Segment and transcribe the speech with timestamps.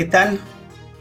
[0.00, 0.40] ¿qué tal?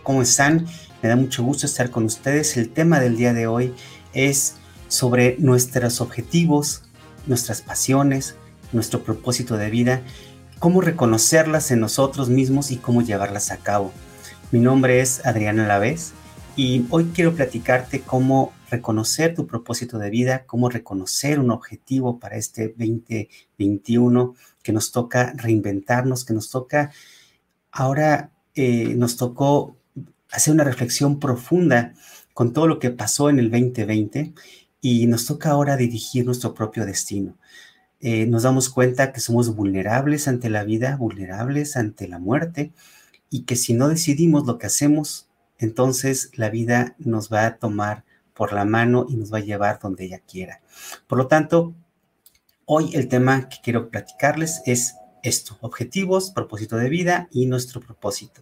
[0.04, 0.68] ¿Cómo están?
[1.02, 2.58] Me da mucho gusto estar con ustedes.
[2.58, 3.74] El tema del día de hoy
[4.12, 4.58] es
[4.90, 6.84] sobre nuestros objetivos,
[7.26, 8.36] nuestras pasiones,
[8.74, 10.02] nuestro propósito de vida,
[10.60, 13.94] cómo reconocerlas en nosotros mismos y cómo llevarlas a cabo.
[14.52, 16.12] Mi nombre es Adriana Lavés
[16.58, 22.36] y hoy quiero platicarte cómo reconocer tu propósito de vida, cómo reconocer un objetivo para
[22.36, 26.92] este 2021 que nos toca reinventarnos, que nos toca
[27.72, 29.78] ahora eh, nos tocó
[30.32, 31.94] hacer una reflexión profunda
[32.34, 34.34] con todo lo que pasó en el 2020
[34.82, 37.38] y nos toca ahora dirigir nuestro propio destino.
[38.02, 42.72] Eh, nos damos cuenta que somos vulnerables ante la vida, vulnerables ante la muerte
[43.30, 45.28] y que si no decidimos lo que hacemos,
[45.58, 49.80] entonces la vida nos va a tomar por la mano y nos va a llevar
[49.80, 50.62] donde ella quiera.
[51.08, 51.74] Por lo tanto,
[52.64, 58.42] hoy el tema que quiero platicarles es esto, objetivos, propósito de vida y nuestro propósito.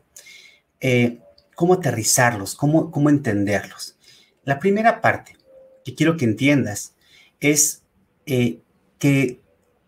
[0.79, 1.19] Eh,
[1.55, 2.55] ¿Cómo aterrizarlos?
[2.55, 3.97] Cómo, ¿Cómo entenderlos?
[4.43, 5.35] La primera parte
[5.83, 6.93] que quiero que entiendas
[7.39, 7.81] es
[8.25, 8.59] eh,
[8.99, 9.41] que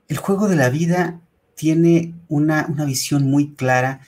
[0.07, 1.21] el juego de la vida
[1.55, 4.01] tiene una, una visión muy clara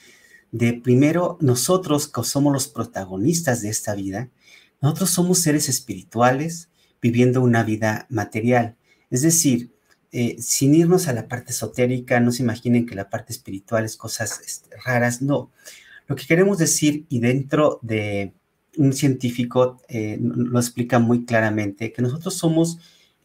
[0.52, 4.30] de primero nosotros que somos los protagonistas de esta vida,
[4.82, 6.70] nosotros somos seres espirituales
[7.02, 8.76] viviendo una vida material.
[9.10, 9.72] Es decir,
[10.12, 13.96] eh, sin irnos a la parte esotérica, no se imaginen que la parte espiritual es
[13.96, 15.52] cosas este, raras, no.
[16.08, 18.34] Lo que queremos decir, y dentro de
[18.78, 22.80] un científico eh, lo explica muy claramente, que nosotros somos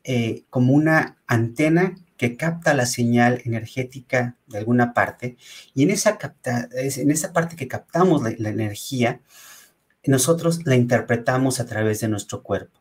[0.05, 5.37] eh, como una antena que capta la señal energética de alguna parte,
[5.75, 6.19] y en esa,
[7.33, 9.21] parte que captamos la energía,
[10.07, 12.81] nosotros la interpretamos a través de nuestro cuerpo.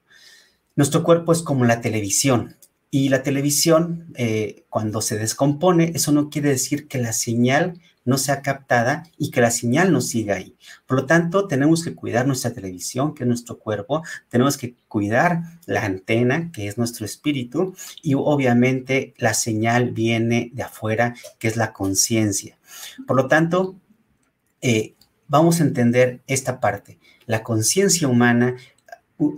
[0.75, 2.55] Nuestro cuerpo es como la televisión,
[2.97, 8.17] y la televisión, eh, cuando se descompone, eso no quiere decir que la señal no
[8.17, 10.55] sea captada y que la señal no siga ahí.
[10.85, 15.41] Por lo tanto, tenemos que cuidar nuestra televisión, que es nuestro cuerpo, tenemos que cuidar
[15.65, 21.57] la antena, que es nuestro espíritu, y obviamente la señal viene de afuera, que es
[21.57, 22.57] la conciencia.
[23.05, 23.75] Por lo tanto,
[24.61, 24.93] eh,
[25.27, 26.97] vamos a entender esta parte.
[27.25, 28.55] La conciencia humana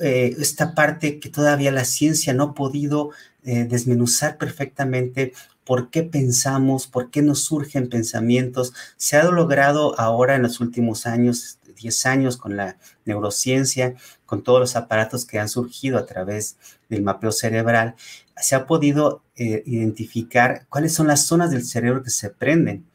[0.02, 3.12] eh, esta parte que todavía la ciencia no ha podido
[3.44, 5.34] eh, desmenuzar perfectamente
[5.64, 8.74] por qué pensamos, por qué nos surgen pensamientos.
[8.96, 13.96] Se ha logrado ahora en los últimos años, 10 años, con la neurociencia,
[14.26, 16.58] con todos los aparatos que han surgido a través
[16.90, 17.96] del mapeo cerebral,
[18.36, 22.86] se ha podido eh, identificar cuáles son las zonas del cerebro que se prenden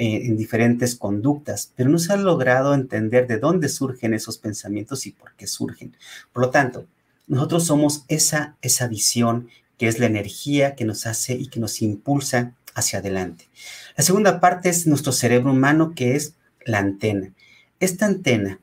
[0.00, 5.06] eh, en diferentes conductas, pero no se ha logrado entender de dónde surgen esos pensamientos
[5.06, 5.96] y por qué surgen.
[6.32, 6.86] Por lo tanto,
[7.26, 11.82] nosotros somos esa, esa visión que es la energía que nos hace y que nos
[11.82, 13.48] impulsa hacia adelante.
[13.96, 16.34] La segunda parte es nuestro cerebro humano, que es
[16.64, 17.32] la antena.
[17.80, 18.60] Esta antena,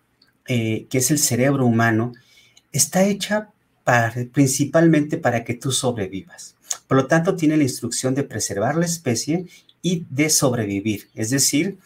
[0.47, 2.13] eh, que es el cerebro humano,
[2.71, 3.49] está hecha
[3.83, 6.55] para, principalmente para que tú sobrevivas.
[6.87, 9.47] Por lo tanto, tiene la instrucción de preservar la especie
[9.85, 11.09] y de sobrevivir.
[11.13, 11.77] Es decir,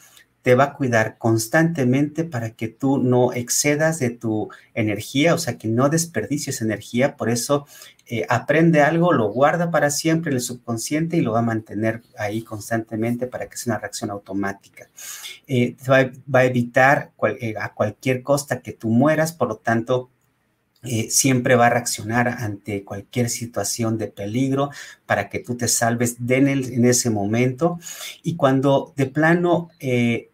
[0.42, 5.58] te va a cuidar constantemente para que tú no excedas de tu energía, o sea,
[5.58, 7.18] que no desperdicies energía.
[7.18, 7.68] Por eso
[8.06, 12.02] eh, aprende algo, lo guarda para siempre en el subconsciente y lo va a mantener
[12.18, 14.88] ahí constantemente para que sea una reacción automática.
[15.46, 17.12] Eh, va, a evitar
[17.42, 20.10] eh, a cualquier costa que tú mueras, por lo tanto,
[20.84, 24.70] eh, siempre va a reaccionar ante cualquier situación de peligro
[25.06, 27.80] para que tú te salves de en, ese momento.
[28.24, 30.30] Y cuando de plano eh,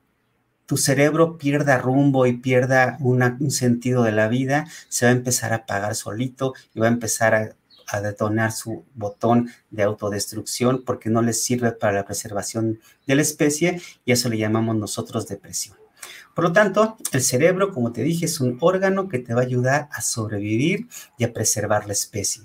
[0.67, 5.53] tu cerebro pierda rumbo y pierda un sentido de la vida, se va a empezar
[5.53, 7.56] a apagar solito y va a empezar a,
[7.88, 13.22] a detonar su botón de autodestrucción porque no le sirve para la preservación de la
[13.22, 15.84] especie y eso le llamamos nosotros depresión.
[16.35, 19.45] Por lo tanto, el cerebro, como te dije, es un órgano que te va a
[19.45, 20.87] ayudar a sobrevivir
[21.17, 22.43] y a preservar la especie.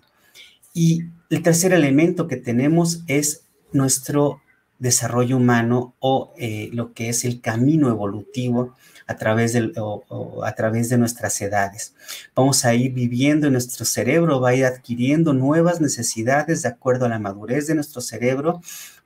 [0.73, 3.43] Y el tercer elemento que tenemos es
[3.73, 4.41] nuestro
[4.79, 8.75] desarrollo humano o eh, lo que es el camino evolutivo
[9.09, 11.95] a través, a través de nuestras edades.
[12.37, 17.07] Vamos a ir viviendo en nuestro cerebro, va a ir adquiriendo nuevas necesidades de acuerdo
[17.07, 18.63] a la madurez de nuestro cerebro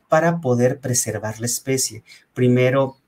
[0.09, 2.05] para poder preservar la especie.
[2.35, 2.99] Primero,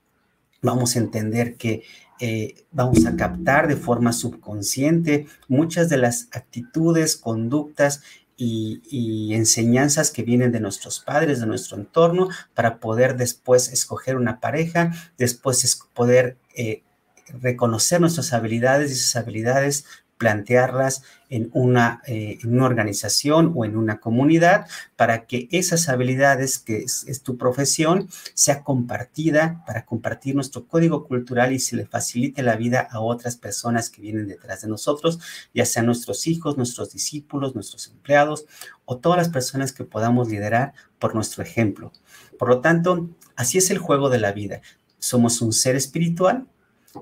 [0.61, 1.83] vamos a entender que
[2.19, 8.01] eh, vamos a captar de forma subconsciente muchas de las actitudes, conductas
[8.35, 14.39] y, enseñanzas que vienen de nuestros padres, de nuestro entorno, para poder después escoger una
[14.39, 16.83] pareja, después poder eh,
[17.27, 19.85] reconocer nuestras habilidades y esas habilidades
[20.17, 24.65] plantearlas en una, eh, en una organización o en una comunidad
[24.95, 31.05] para que esas habilidades que es, es, tu profesión sea compartida, para compartir nuestro código
[31.05, 35.19] cultural y se le facilite la vida a otras personas que vienen detrás de nosotros,
[35.53, 38.45] ya sean nuestros hijos, nuestros discípulos, nuestros empleados
[38.85, 41.91] o todas las personas que podamos liderar por nuestro ejemplo.
[42.39, 44.61] Por lo tanto, así es el juego de la vida.
[44.99, 46.47] Somos un ser espiritual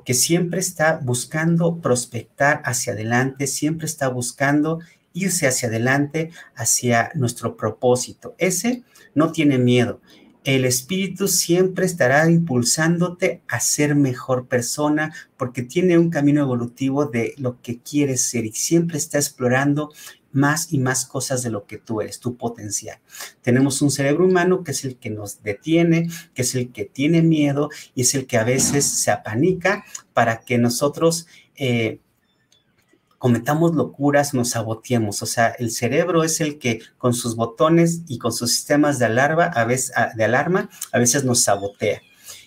[0.04, 4.80] que siempre está buscando prospectar hacia adelante, siempre está buscando
[5.14, 8.36] irse hacia adelante, hacia nuestro propósito.
[8.38, 8.84] Ese
[9.14, 10.02] no tiene miedo.
[10.44, 17.34] El espíritu siempre estará impulsándote a ser mejor persona porque tiene un camino evolutivo de
[17.38, 19.92] lo que quieres ser y siempre está explorando
[20.36, 23.00] más y más cosas de lo que tú eres, tu potencial.
[23.42, 27.22] Tenemos un cerebro humano que es el que nos detiene, que es el que tiene
[27.22, 32.00] miedo y es el que a veces se apanica para que nosotros eh,
[33.18, 35.22] cometamos locuras, nos saboteemos.
[35.24, 39.06] O sea, el cerebro es el que con sus botones y con sus sistemas de
[39.06, 42.02] alarma, a veces, de alarma, a veces nos sabotea.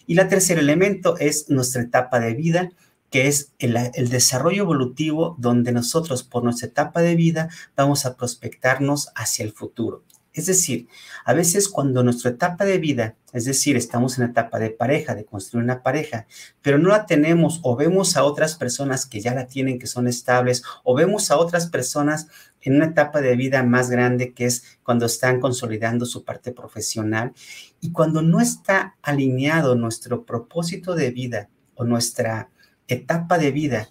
[0.07, 2.71] Y la tercer elemento es nuestra etapa de vida
[3.11, 9.09] que es el, desarrollo evolutivo donde nosotros por nuestra etapa de vida vamos a prospectarnos
[9.15, 10.05] hacia el futuro.
[10.35, 10.87] Es decir,
[11.25, 15.17] a veces cuando nuestra etapa de vida, es decir, estamos en la etapa de pareja,
[15.17, 16.27] de construir una pareja,
[16.63, 20.07] pero no la tenemos o vemos a otras personas que ya la tienen, que son
[20.07, 22.29] estables, o vemos a otras personas
[22.61, 27.33] en una etapa de vida más grande que es cuando están consolidando su parte profesional
[27.81, 32.51] y cuando no está alineado nuestro propósito de vida o nuestra
[32.89, 33.91] etapa de vida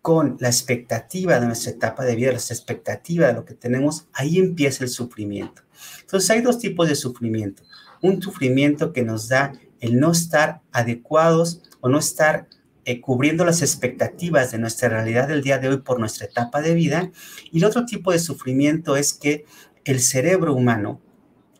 [0.00, 4.38] con la expectativa de nuestra etapa de vida, la expectativa de lo que tenemos, ahí
[4.38, 5.62] empieza el sufrimiento.
[6.00, 7.64] Entonces hay dos tipos de sufrimiento.
[8.02, 12.46] Un sufrimiento que nos da el no estar adecuados o no estar
[12.84, 16.74] eh, cubriendo las expectativas de nuestra realidad del día de hoy por nuestra etapa de
[16.74, 17.10] vida.
[17.50, 19.44] Y el otro tipo de sufrimiento es que
[19.84, 21.00] el cerebro humano,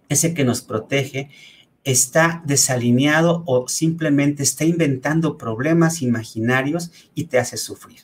[0.09, 1.31] ese que nos protege,
[1.87, 8.01] está desalineado o simplemente está inventando problemas imaginarios y te hace sufrir.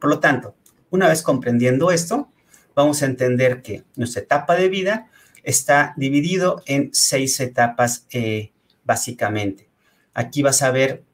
[0.00, 0.56] Por lo tanto,
[0.88, 2.30] una vez comprendiendo esto,
[2.74, 5.10] vamos a entender que nuestra etapa de vida
[5.42, 8.52] está dividido en seis etapas eh,
[8.84, 9.68] básicamente.
[10.14, 11.04] Aquí vas a ver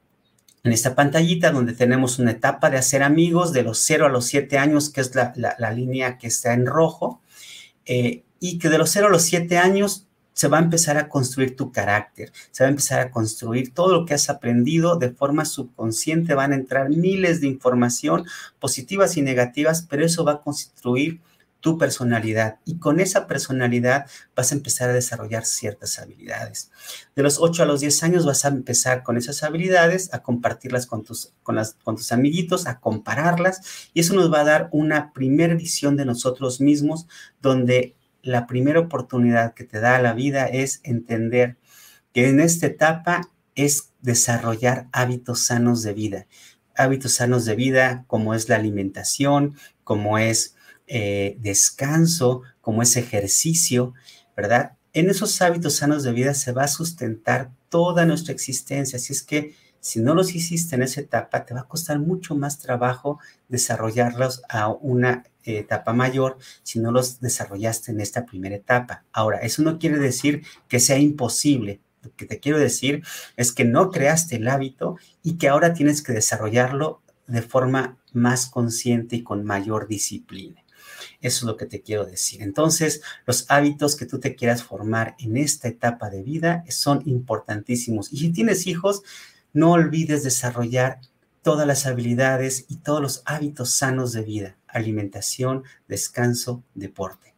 [0.63, 4.27] en esta pantallita donde tenemos una etapa de hacer amigos de los 0 a los
[4.27, 7.21] 7 años, que es la, línea que está en rojo,
[7.85, 11.09] eh, y que de los 0 a los 7 años se va a empezar a
[11.09, 15.11] construir tu carácter, se va a empezar a construir todo lo que has aprendido de
[15.11, 18.25] forma subconsciente, van a entrar miles de información
[18.59, 21.21] positivas y negativas, pero eso va a construir
[21.63, 22.59] tu personalidad.
[22.67, 26.73] Y con esa personalidad vas a empezar a desarrollar ciertas habilidades.
[27.15, 30.87] De los 8 a los 10 años vas a empezar con esas habilidades, a compartirlas
[30.87, 33.91] con tus, con las, con tus amiguitos, a compararlas.
[33.95, 37.07] Y eso nos va a dar una primera visión de nosotros mismos
[37.41, 41.57] donde la primera oportunidad que te da la vida es entender
[42.13, 46.27] que en esta etapa es desarrollar hábitos sanos de vida.
[46.75, 53.95] Hábitos sanos de vida como es la alimentación, como es eh, descanso, como es ejercicio,
[54.37, 54.77] ¿verdad?
[54.93, 58.97] En esos hábitos sanos de vida se va a sustentar toda nuestra existencia.
[58.97, 62.37] Así es que si no los hiciste en esa etapa, te va a costar mucho
[62.37, 69.05] más trabajo desarrollarlos a una etapa mayor si no los desarrollaste en esta primera etapa.
[69.13, 71.81] Ahora, eso no quiere decir que sea imposible.
[72.01, 73.03] Lo que te quiero decir
[73.37, 78.47] es que no creaste el hábito y que ahora tienes que desarrollarlo de forma más
[78.47, 80.63] consciente y con mayor disciplina.
[81.21, 82.41] Eso es lo que te quiero decir.
[82.43, 88.13] Entonces, los hábitos que tú te quieras formar en esta etapa de vida son importantísimos.
[88.13, 89.03] Y si tienes hijos,
[89.53, 91.01] no olvides desarrollar
[91.43, 97.33] todas las habilidades y todos los hábitos sanos de vida, alimentación, descanso, deporte.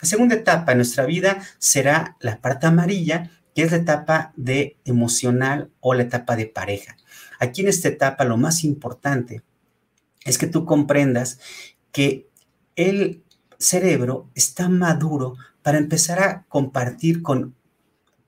[0.00, 4.76] La segunda etapa en nuestra vida será la parte amarilla, que es la etapa de
[4.84, 6.96] emocional o la etapa de pareja.
[7.38, 9.42] Aquí en esta etapa lo más importante
[10.24, 11.38] es que tú comprendas
[11.92, 12.26] que
[12.74, 13.22] el
[13.58, 17.54] cerebro está maduro para empezar a compartir con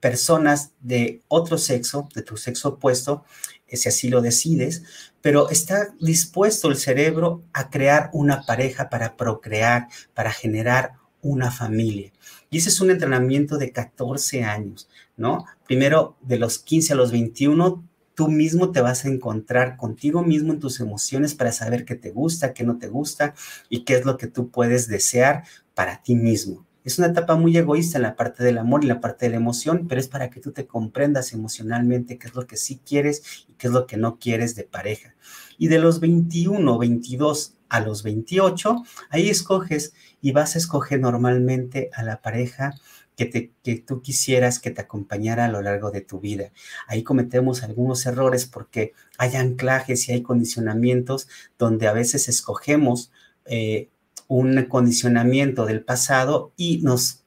[0.07, 3.25] personas de otro sexo, de tu sexo opuesto,
[3.67, 4.83] si así lo decides,
[5.21, 12.13] pero está dispuesto el cerebro a crear una pareja para procrear, para generar una familia.
[12.49, 14.87] Y ese es un entrenamiento de 14 años,
[15.17, 15.43] ¿no?
[15.65, 17.83] Primero, de los 15 a los 21,
[18.15, 22.11] tú mismo te vas a encontrar contigo mismo en tus emociones para saber qué te
[22.11, 23.33] gusta, qué no te gusta
[23.67, 26.65] y qué es lo que tú puedes desear para ti mismo.
[26.87, 29.35] Es una etapa muy egoísta en la parte del amor y la parte de la
[29.35, 33.45] emoción, pero es para que tú te comprendas emocionalmente qué es lo que sí quieres
[33.49, 35.13] y qué es lo que no quieres de pareja.
[35.57, 41.89] Y de los 21, 22 a los 28, ahí escoges y vas a escoger normalmente
[41.93, 42.73] a la pareja
[43.17, 46.53] que, te, que tú quisieras que te acompañara a lo largo de tu vida.
[46.87, 51.27] Ahí cometemos algunos errores porque hay anclajes y hay condicionamientos
[51.59, 53.11] donde a veces escogemos
[53.43, 53.89] eh,
[54.27, 57.23] un condicionamiento del pasado y nos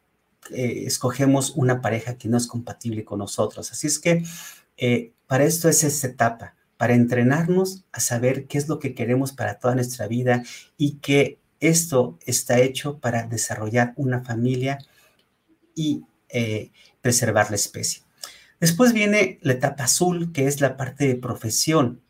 [0.50, 3.72] eh, escogemos una pareja que no es compatible con nosotros.
[3.72, 4.24] Así es que
[4.76, 9.32] eh, para esto es esta etapa, para entrenarnos a saber qué es lo que queremos
[9.32, 10.42] para toda nuestra vida
[10.76, 14.78] y que esto está hecho para desarrollar una familia
[15.74, 16.70] y eh,
[17.02, 18.02] preservar la especie.
[18.60, 22.00] Después viene la etapa azul, que es la parte de profesión.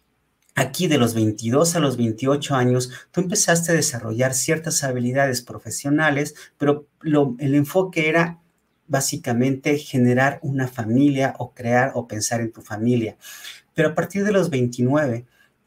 [0.60, 6.34] Aquí de los 22 a los 28 años, tú empezaste a desarrollar ciertas habilidades profesionales,
[6.58, 6.86] pero
[7.38, 8.42] el enfoque era
[8.86, 13.16] básicamente generar una familia o crear o pensar en tu familia.
[13.72, 15.24] Pero a partir de los 29,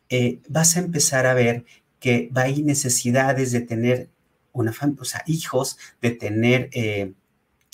[0.10, 1.66] eh, vas a empezar a ver
[2.00, 4.10] que va a necesidades de tener
[4.52, 6.70] una familia, o sea, hijos, de tener...
[6.72, 7.14] Eh,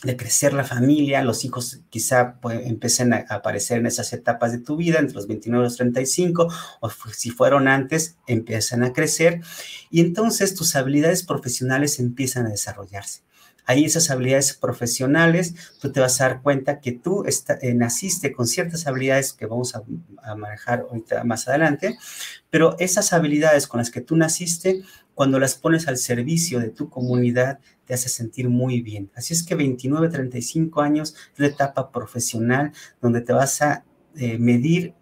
[0.04, 4.60] de crecer la familia, los hijos quizá pues, empiecen a aparecer en esas etapas de
[4.60, 6.48] tu vida, entre los 29 y los 35,
[6.80, 9.42] o si fueron antes, empiezan a crecer,
[9.90, 13.24] y entonces tus habilidades profesionales empiezan a desarrollarse.
[13.70, 18.48] Ahí esas habilidades profesionales, tú te vas a dar cuenta que tú eh, naciste con
[18.48, 19.84] ciertas habilidades que vamos a,
[20.36, 21.96] manejar ahorita más adelante,
[22.50, 24.82] pero esas habilidades con las que tú naciste,
[25.14, 29.12] cuando las pones al servicio de tu comunidad, te hace sentir muy bien.
[29.14, 33.86] Así es que 29, 35 años es la etapa profesional donde te vas a
[34.16, 34.96] eh, medir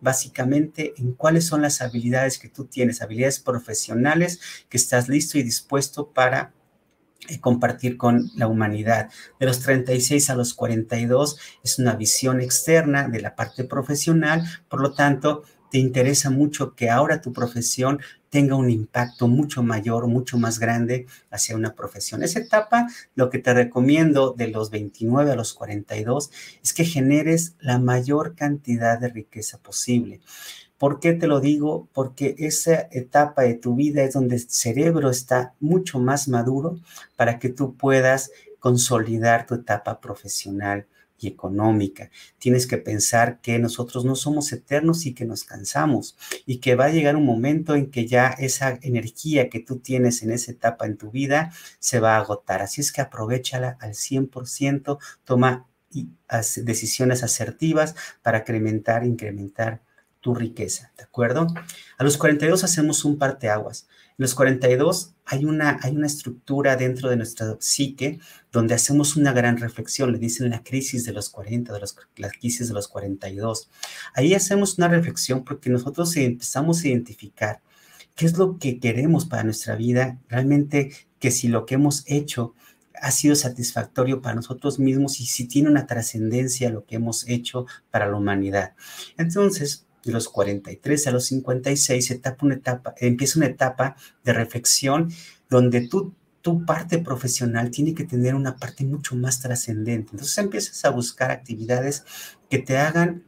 [0.00, 4.38] básicamente en cuáles son las habilidades que tú tienes, habilidades profesionales
[4.68, 6.52] que estás listo y dispuesto para
[7.40, 9.10] compartir con la humanidad.
[9.38, 14.80] De los 36 a los 42 es una visión externa de la parte profesional, por
[14.80, 17.98] lo tanto, te interesa mucho que ahora tu profesión
[18.28, 22.22] tenga un impacto mucho mayor, mucho más grande hacia una profesión.
[22.22, 26.30] Esa etapa, lo que te recomiendo de los 29 a los 42
[26.62, 30.20] es que generes la mayor cantidad de riqueza posible.
[30.82, 31.88] ¿Por qué te lo digo?
[31.92, 36.80] Porque esa etapa de tu vida es donde el cerebro está mucho más maduro
[37.14, 40.88] para que tú puedas consolidar tu etapa profesional
[41.20, 42.10] y económica.
[42.38, 46.86] Tienes que pensar que nosotros no somos eternos y que nos cansamos y que va
[46.86, 50.86] a llegar un momento en que ya esa energía que tú tienes en esa etapa
[50.86, 52.60] en tu vida se va a agotar.
[52.60, 55.68] Así es que aprovechala al 100%, toma
[56.56, 59.80] decisiones asertivas para incrementar, incrementar
[60.22, 61.48] tu riqueza, ¿de acuerdo?
[61.98, 63.88] A los 42 hacemos un parteaguas.
[64.10, 68.20] En los 42 hay una, hay una estructura dentro de nuestra psique
[68.52, 72.30] donde hacemos una gran reflexión, le dicen la crisis de los 40, de los, la
[72.30, 73.68] crisis de los 42.
[74.14, 77.60] Ahí hacemos una reflexión porque nosotros empezamos a identificar
[78.14, 82.54] qué es lo que queremos para nuestra vida, realmente que si lo que hemos hecho
[82.94, 87.66] ha sido satisfactorio para nosotros mismos y si tiene una trascendencia lo que hemos hecho
[87.90, 88.74] para la humanidad.
[89.18, 95.12] Entonces, de los 43 a los 56 etapa una etapa, empieza una etapa de reflexión
[95.48, 100.10] donde tú, tu parte profesional tiene que tener una parte mucho más trascendente.
[100.12, 102.04] Entonces empiezas a buscar actividades
[102.50, 103.24] que te hagan...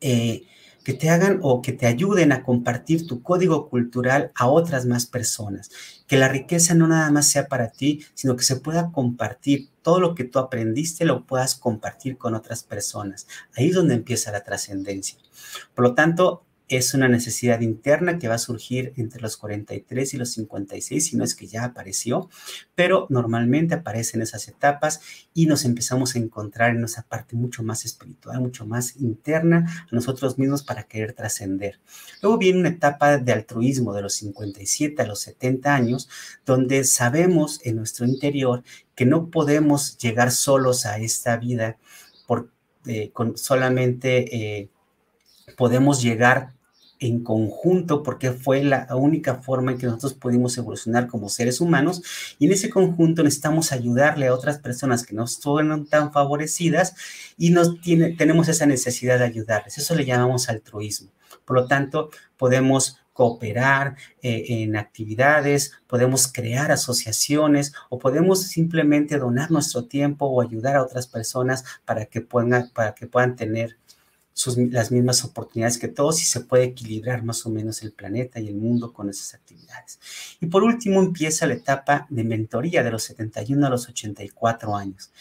[0.00, 0.46] Eh,
[0.84, 5.06] que te hagan o que te ayuden a compartir tu código cultural a otras más
[5.06, 5.70] personas.
[6.06, 9.70] Que la riqueza no nada más sea para ti, sino que se pueda compartir.
[9.82, 13.26] Todo lo que tú aprendiste lo puedas compartir con otras personas.
[13.56, 15.18] Ahí es donde empieza la trascendencia.
[15.74, 16.44] Por lo tanto,
[16.76, 21.16] es una necesidad interna que va a surgir entre los 43 y los 56, si
[21.16, 22.28] no es que ya apareció,
[22.74, 25.00] pero normalmente aparece en esas etapas
[25.34, 29.94] y nos empezamos a encontrar en esa parte mucho más espiritual, mucho más interna a
[29.94, 31.80] nosotros mismos para querer trascender.
[32.22, 36.08] Luego viene una etapa de altruismo de los 57 a los 70 años,
[36.46, 38.62] donde sabemos en nuestro interior
[38.94, 41.78] que no podemos llegar solos a esta vida
[42.26, 42.50] por,
[42.86, 44.36] eh, solamente...
[44.36, 44.68] Eh,
[45.56, 46.54] podemos llegar
[47.02, 52.02] en conjunto porque fue la única forma en que nosotros pudimos evolucionar como seres humanos
[52.38, 56.94] y en ese conjunto necesitamos ayudarle a otras personas que no estuvieron tan favorecidas
[57.36, 59.78] y nos tiene, tenemos esa necesidad de ayudarles.
[59.78, 61.10] Eso le llamamos altruismo.
[61.44, 69.50] Por lo tanto, podemos cooperar eh, en actividades, podemos crear asociaciones o podemos simplemente donar
[69.50, 73.76] nuestro tiempo o ayudar a otras personas para que puedan, para que puedan tener
[74.70, 78.48] las mismas oportunidades que todos y se puede equilibrar más o menos el planeta y
[78.48, 80.00] el mundo con esas actividades.
[80.40, 85.12] Y por último empieza la etapa de mentoría de los 71 a los 84 años.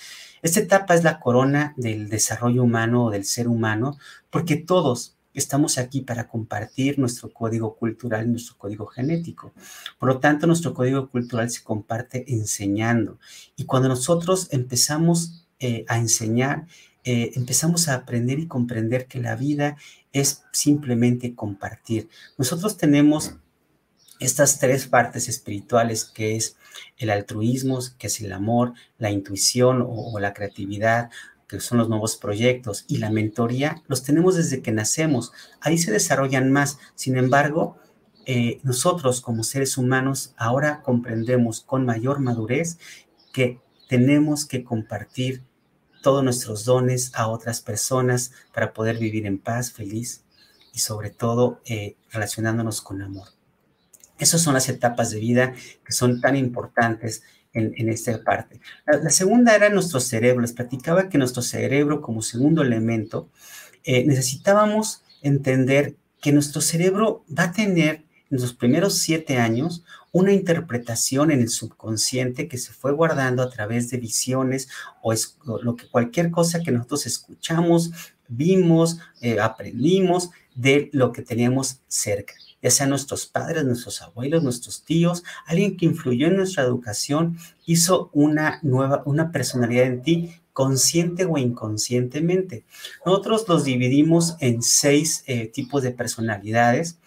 [0.41, 3.97] Esta etapa es la corona del desarrollo humano o del ser humano
[4.29, 9.53] porque todos, estamos aquí para compartir nuestro código cultural, nuestro código genético.
[9.99, 13.19] Por lo tanto, nuestro código cultural se comparte enseñando.
[13.55, 16.65] Y cuando nosotros empezamos eh, a enseñar,
[17.03, 19.77] eh, empezamos a aprender y comprender que la vida
[20.13, 22.09] es simplemente compartir.
[22.37, 23.35] Nosotros tenemos
[24.19, 26.55] estas tres partes espirituales que es
[26.97, 31.09] el altruismo, que es el amor, la intuición o, la creatividad,
[31.47, 35.31] que son los nuevos proyectos, y la mentoría, los tenemos desde que nacemos.
[35.59, 36.77] Ahí se desarrollan más.
[36.93, 37.77] Sin embargo,
[38.27, 42.77] eh, nosotros como seres humanos ahora comprendemos con mayor madurez
[43.33, 45.43] que tenemos que compartir
[46.01, 50.23] todos nuestros dones a otras personas para poder vivir en paz, feliz
[50.73, 53.27] y sobre todo eh, relacionándonos con amor.
[54.17, 55.53] Esas son las etapas de vida
[55.83, 58.61] que son tan importantes en, esta parte.
[58.85, 60.41] La, segunda era nuestro cerebro.
[60.41, 63.29] Les platicaba que nuestro cerebro como segundo elemento
[63.83, 70.33] eh, necesitábamos entender que nuestro cerebro va a tener en los primeros siete años una
[70.33, 74.69] interpretación en el subconsciente que se fue guardando a través de visiones
[75.01, 77.91] o, es, lo que cualquier cosa que nosotros escuchamos,
[78.27, 84.83] vimos, eh, aprendimos de lo que teníamos cerca ya sean nuestros padres, nuestros abuelos, nuestros
[84.83, 91.25] tíos, alguien que influyó en nuestra educación, hizo una nueva, una personalidad en ti consciente
[91.25, 92.65] o inconscientemente.
[93.05, 96.97] Nosotros los dividimos en seis eh, tipos de personalidades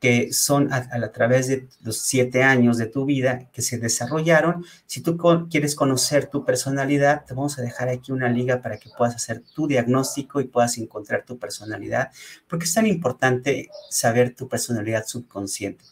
[0.00, 4.64] que son a, través de los siete años de tu vida que se desarrollaron.
[4.86, 5.18] Si tú
[5.50, 9.42] quieres conocer tu personalidad, te vamos a dejar aquí una liga para que puedas hacer
[9.54, 12.10] tu diagnóstico y puedas encontrar tu personalidad,
[12.48, 15.84] porque es tan importante saber tu personalidad subconsciente.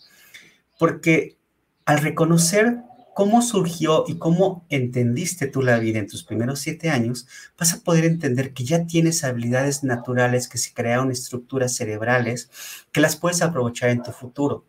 [0.79, 1.37] Porque
[1.85, 2.79] al reconocer
[3.17, 7.27] cómo surgió y cómo entendiste tú la vida en tus primeros siete años,
[7.59, 12.51] vas a poder entender que ya tienes habilidades naturales que se crearon estructuras cerebrales
[12.93, 14.67] que las puedes aprovechar en tu futuro.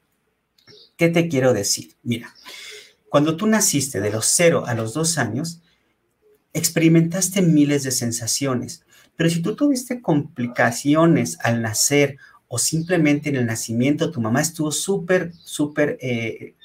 [0.96, 1.98] ¿Qué te quiero decir?
[2.04, 2.34] Mira,
[3.10, 5.62] cuando tú naciste de los cero a los dos años,
[6.54, 8.86] experimentaste miles de sensaciones,
[9.18, 12.16] pero si tú tuviste complicaciones al nacer
[12.48, 16.56] o simplemente en el nacimiento, tu mamá estuvo súper, súper eh,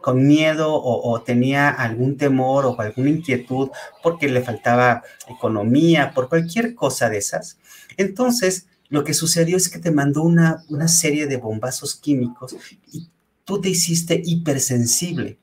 [0.00, 3.70] con miedo o, tenía algún temor o alguna inquietud
[4.02, 7.58] porque le faltaba economía, por cualquier cosa de esas.
[7.96, 12.56] Entonces, lo que sucedió es que te mandó una, una serie de bombazos químicos
[12.92, 13.08] y
[13.44, 15.38] tú te hiciste hipersensible.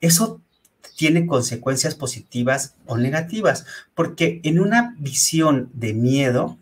[0.00, 0.40] Eso
[0.96, 6.58] tiene consecuencias positivas o negativas, porque en una visión de miedo,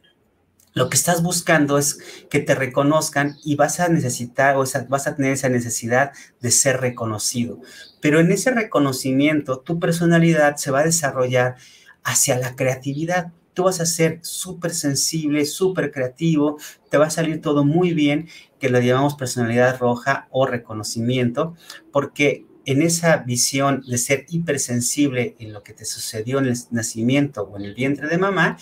[0.76, 5.16] lo que estás buscando es que te reconozcan y vas a necesitar o vas a
[5.16, 6.12] tener esa necesidad
[6.42, 7.62] de ser reconocido.
[8.02, 11.56] Pero en ese reconocimiento, tu personalidad se va a desarrollar
[12.04, 13.32] hacia la creatividad.
[13.54, 16.58] Tú vas a ser súper sensible, súper creativo,
[16.90, 18.28] te va a salir todo muy bien,
[18.60, 21.54] que lo llamamos personalidad roja o reconocimiento,
[21.90, 27.44] porque en esa visión de ser hipersensible en lo que te sucedió en el nacimiento
[27.44, 28.58] o en el vientre de mamá,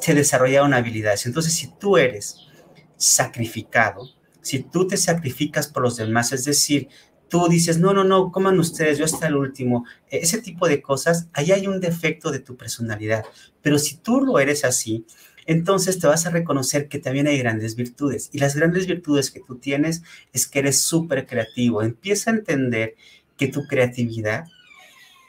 [0.00, 1.26] se desarrollaron habilidades.
[1.26, 2.36] Entonces, si tú eres
[2.96, 4.08] sacrificado,
[4.40, 6.88] si tú te sacrificas por los demás, es decir,
[7.28, 10.82] tú dices, no, no, no, coman ustedes, yo hasta el último, e-, ese tipo de
[10.82, 13.24] cosas, ahí hay un defecto de tu personalidad.
[13.62, 15.06] Pero si tú lo eres así,
[15.46, 18.30] entonces te vas a reconocer que también hay grandes virtudes.
[18.32, 20.02] Y las grandes virtudes que tú tienes
[20.32, 21.82] es que eres súper creativo.
[21.82, 22.94] Empieza a entender
[23.36, 24.46] que tu creatividad,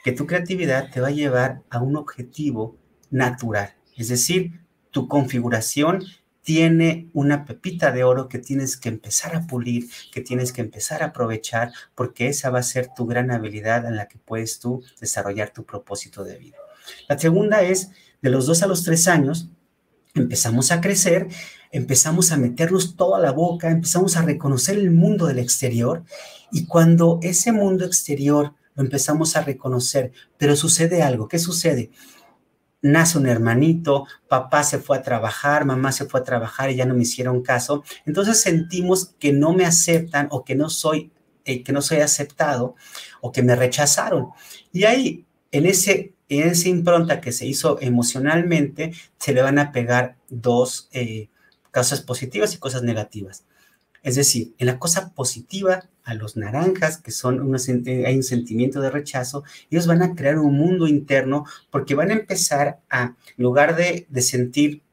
[0.03, 2.77] que tu creatividad te va a llevar a un objetivo
[3.09, 3.73] natural.
[3.95, 6.03] Es decir, tu configuración
[6.41, 11.01] tiene una pepita de oro que tienes que empezar a pulir, que tienes que empezar
[11.01, 14.83] a aprovechar, porque esa va a ser tu gran habilidad en la que puedes tú
[15.01, 16.57] desarrollar tu propósito de vida.
[17.09, 17.89] La segunda es,
[18.21, 19.49] de los dos a los tres años,
[20.13, 21.27] empezamos a crecer,
[21.71, 26.03] empezamos a meternos toda la boca, empezamos a reconocer el mundo del exterior
[26.51, 31.91] y cuando ese mundo exterior lo empezamos a reconocer, pero sucede algo, ¿qué sucede?
[32.81, 36.85] Nace un hermanito, papá se fue a trabajar, mamá se fue a trabajar y ya
[36.85, 37.83] no me hicieron caso.
[38.05, 41.11] Entonces sentimos que no me aceptan o que no soy,
[41.45, 42.75] eh, que no soy aceptado
[43.21, 44.29] o que me rechazaron.
[44.71, 49.71] Y ahí, en ese en esa impronta que se hizo emocionalmente, se le van a
[49.71, 51.29] pegar dos eh,
[51.71, 53.45] cosas positivas y cosas negativas.
[54.05, 58.91] Es decir, en la cosa positiva, a los naranjas, que son hay un sentimiento de
[58.91, 63.75] rechazo, ellos van a crear un mundo interno porque van a empezar a, en lugar
[63.75, 64.83] de, de sentir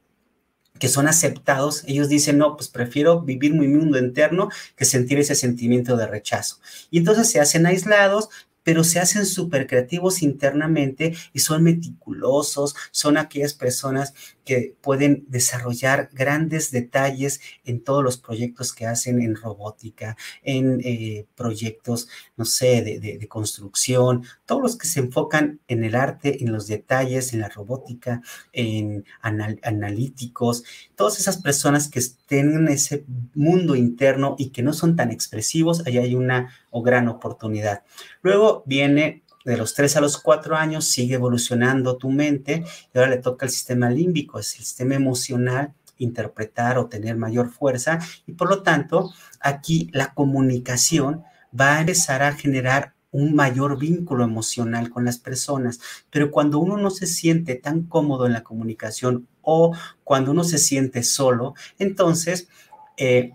[0.78, 5.34] que son aceptados, ellos dicen, no, pues prefiero vivir mi mundo interno que sentir ese
[5.34, 6.56] sentimiento de rechazo.
[6.90, 8.30] Y entonces se hacen aislados,
[8.62, 16.10] pero se hacen súper creativos internamente y son meticulosos, son aquellas personas que pueden desarrollar
[16.12, 22.82] grandes detalles en todos los proyectos que hacen en robótica, en eh, proyectos, no sé,
[22.82, 27.48] de, construcción, todos los que se enfocan en el arte, en los detalles, en la
[27.48, 28.20] robótica,
[28.52, 30.64] en analíticos,
[30.96, 35.98] todas esas personas que tienen ese mundo interno y que no son tan expresivos, ahí
[35.98, 37.84] hay una o gran oportunidad.
[38.22, 43.10] Luego viene de los 3 a los 4 años, sigue evolucionando tu mente y ahora
[43.10, 48.32] le toca el sistema límbico, es el sistema emocional interpretar o tener mayor fuerza y
[48.32, 51.22] por lo tanto aquí la comunicación
[51.58, 56.78] va a empezar a generar un mayor vínculo emocional con las personas, pero cuando uno
[56.78, 62.48] no se siente tan cómodo en la comunicación o cuando uno se siente solo, entonces
[62.96, 63.34] eh,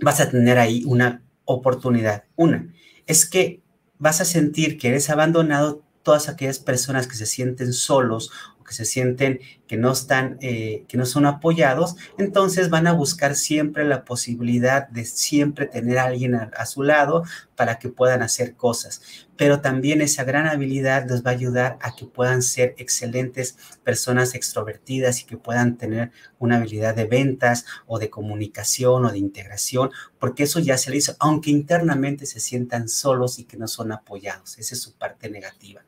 [0.00, 2.24] vas a tener ahí una oportunidad.
[2.36, 2.72] Una,
[3.06, 3.63] es que
[3.98, 8.30] vas a sentir que eres abandonado todas aquellas personas que se sienten solos
[8.60, 12.92] o que se sienten que no están, eh, que no son apoyados, entonces van a
[12.92, 17.24] buscar siempre la posibilidad de siempre tener a alguien a, su lado
[17.56, 19.02] para que puedan hacer cosas.
[19.36, 24.34] Pero también esa gran habilidad les va a ayudar a que puedan ser excelentes personas
[24.34, 29.90] extrovertidas y que puedan tener una habilidad de ventas o de comunicación o de integración,
[30.18, 33.92] porque eso ya se le hizo, aunque internamente se sientan solos y que no son
[33.92, 34.58] apoyados.
[34.58, 35.82] Esa es su parte negativa.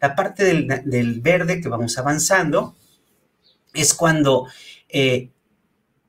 [0.00, 2.76] La parte del, del verde que vamos avanzando
[3.74, 4.48] es cuando,
[4.88, 5.30] eh,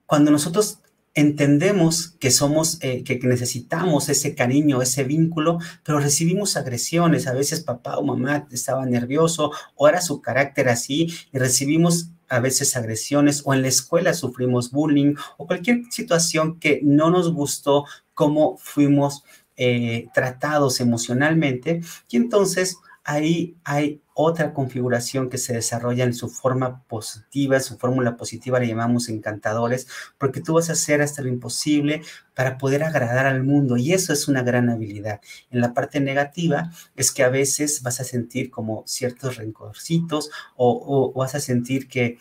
[0.05, 0.79] cuando nosotros
[1.17, 7.25] entendemos que somos, eh, que, necesitamos ese cariño, ese vínculo, pero recibimos agresiones.
[7.25, 12.39] A veces papá o mamá estaba nervioso o era su carácter así y recibimos a
[12.39, 17.85] veces agresiones o en la escuela sufrimos bullying o cualquier situación que no nos gustó
[18.13, 19.23] cómo fuimos
[19.55, 21.81] eh, tratados emocionalmente.
[22.11, 28.17] Y entonces ahí hay otra configuración que se desarrolla en su forma positiva, su fórmula
[28.17, 32.01] positiva le llamamos encantadores, porque tú vas a hacer hasta lo imposible
[32.33, 35.21] para poder agradar al mundo y eso es una gran habilidad.
[35.51, 41.13] En la parte negativa es que a veces vas a sentir como ciertos rencorcitos o,
[41.15, 42.17] vas a sentir que,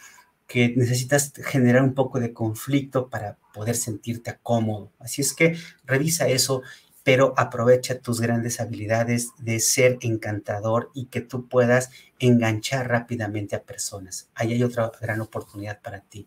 [0.47, 4.93] que necesitas generar un poco de conflicto para poder sentirte cómodo.
[4.99, 5.57] Así es que
[5.87, 6.63] revisa eso
[7.07, 13.63] pero aprovecha tus grandes habilidades de ser encantador y que tú puedas enganchar rápidamente a
[13.63, 14.29] personas.
[14.35, 16.27] Ahí hay otra gran oportunidad para ti.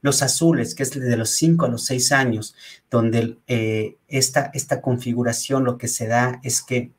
[0.00, 2.56] Los azules, que es de los 5 a los 6 años,
[2.90, 6.92] donde eh, esta, esta configuración lo que se da es que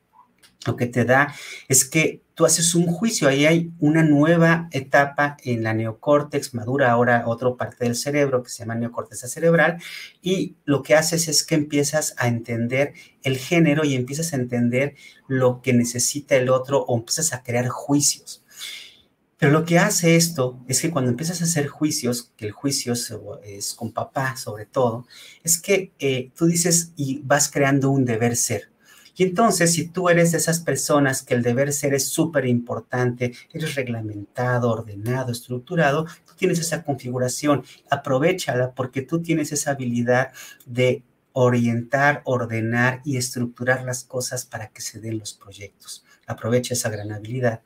[0.66, 1.34] lo que te da
[1.68, 6.90] es que tú haces un juicio, ahí hay una nueva etapa en la neocórtex, madura
[6.90, 9.78] ahora otra parte del cerebro que se llama neocorteza cerebral,
[10.20, 14.96] y lo que haces es que empiezas a entender el género y empiezas a entender
[15.26, 18.44] lo que necesita el otro o empiezas a crear juicios.
[19.38, 22.94] Pero lo que hace esto es que cuando empiezas a hacer juicios, que el juicio
[23.44, 25.06] es, con papá sobre todo,
[25.42, 28.70] es que eh, tú dices y vas creando un deber ser.
[29.16, 33.32] Y entonces, si tú eres de esas personas que el deber ser es súper importante,
[33.52, 40.32] eres reglamentado, ordenado, estructurado, tú tienes esa configuración, aprovechala porque tú tienes esa habilidad
[40.66, 41.02] de
[41.32, 46.04] orientar, ordenar y estructurar las cosas para que se den los proyectos.
[46.26, 47.62] Aprovecha esa gran habilidad.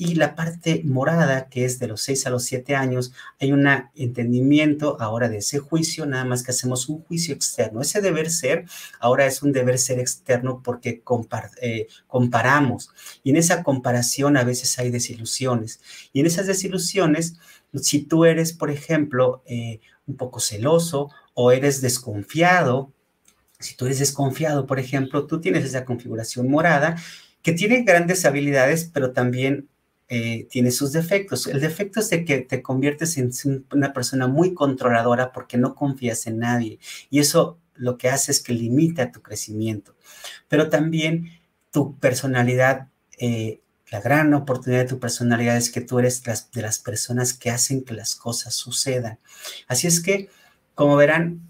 [0.00, 3.68] Y la parte morada, que es de los 6 a los 7 años, hay un
[3.96, 7.80] entendimiento ahora de ese juicio, nada más que hacemos un juicio externo.
[7.80, 8.64] Ese deber ser
[9.00, 11.02] ahora es un deber ser externo porque
[11.60, 12.90] eh, comparamos.
[13.24, 15.80] Y en esa comparación a veces hay desilusiones.
[16.12, 17.34] Y en esas desilusiones,
[17.74, 22.92] si tú eres, por ejemplo, eh, un poco celoso o eres desconfiado,
[23.58, 26.94] si tú eres desconfiado, por ejemplo, tú tienes esa configuración morada
[27.42, 29.68] que tiene grandes habilidades, pero también
[30.08, 31.46] eh, tiene sus defectos.
[31.46, 33.30] El defecto es de que te conviertes en
[33.72, 36.78] una persona muy controladora porque no confías en nadie
[37.10, 39.94] y eso lo que hace es que limita tu crecimiento.
[40.48, 41.30] Pero también
[41.70, 46.78] tu personalidad, eh, la gran oportunidad de tu personalidad es que tú eres de las
[46.78, 49.18] personas que hacen que las cosas sucedan.
[49.66, 50.28] Así es que,
[50.74, 51.40] como verán,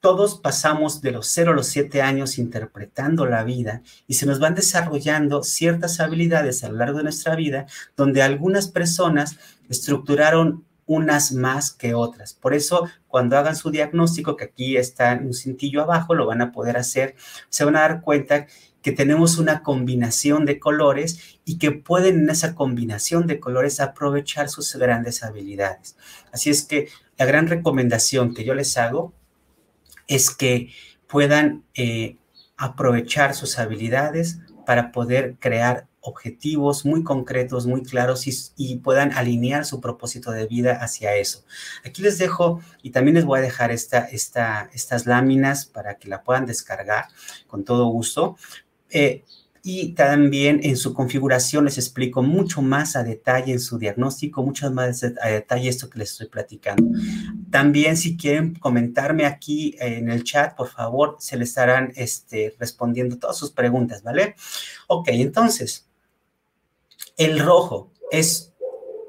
[0.00, 4.38] todos pasamos de los 0 a los 7 años interpretando la vida y se nos
[4.38, 11.32] van desarrollando ciertas habilidades a lo largo de nuestra vida donde algunas personas estructuraron unas
[11.32, 12.32] más que otras.
[12.32, 16.40] Por eso, cuando hagan su diagnóstico, que aquí está en un cintillo abajo, lo van
[16.40, 17.14] a poder hacer,
[17.50, 18.46] se van a dar cuenta
[18.80, 24.48] que tenemos una combinación de colores y que pueden en esa combinación de colores aprovechar
[24.48, 25.96] sus grandes habilidades.
[26.32, 29.12] Así es que la gran recomendación que yo les hago
[30.08, 30.72] es que
[31.06, 32.16] puedan eh,
[32.56, 39.80] aprovechar sus habilidades, para poder crear objetivos muy concretos, muy claros y, puedan alinear su
[39.80, 41.42] propósito de vida hacia eso.
[41.86, 46.10] Aquí les dejo y también les voy a dejar esta, esta, estas láminas para que
[46.10, 47.06] la puedan descargar
[47.46, 48.36] con todo gusto.
[48.90, 49.24] Eh,
[49.70, 54.70] y también en su configuración les explico mucho más a detalle en su diagnóstico, mucho
[54.70, 56.98] más a detalle esto que les estoy platicando.
[57.50, 63.18] También si quieren comentarme aquí en el chat, por favor, se les estarán este, respondiendo
[63.18, 64.36] todas sus preguntas, ¿vale?
[64.86, 65.86] Ok, entonces,
[67.18, 68.54] el rojo es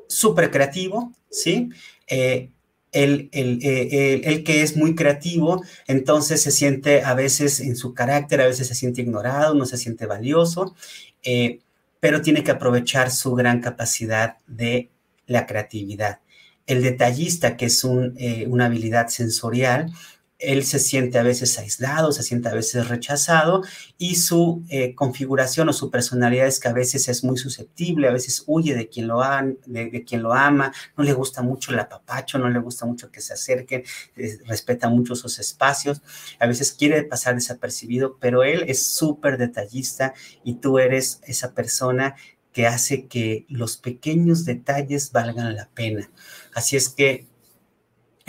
[0.10, 1.69] súper creativo, ¿sí?
[2.06, 2.52] Eh,
[2.91, 8.41] el, eh, el, que es muy creativo, entonces se siente a veces en su carácter,
[8.41, 10.75] a veces se siente ignorado, no se siente valioso,
[11.23, 11.60] eh,
[11.99, 14.89] pero tiene que aprovechar su gran capacidad de
[15.28, 16.19] la creatividad.
[16.65, 19.91] El detallista, que es una habilidad sensorial,
[20.39, 23.62] él se siente a veces aislado, se siente a veces rechazado
[23.97, 28.13] y su eh, configuración o su personalidad es que a veces es muy susceptible, a
[28.13, 29.21] veces huye de quien lo,
[29.65, 33.19] de, quien lo ama, no le gusta mucho el apapacho, no le gusta mucho que
[33.19, 33.84] se acerquen,
[34.15, 36.02] eh, respeta mucho sus espacios,
[36.39, 40.13] a veces quiere pasar desapercibido, pero él es súper detallista
[40.45, 42.15] y tú eres esa persona
[42.54, 46.10] que hace que los pequeños detalles valgan la pena.
[46.54, 47.29] Así es que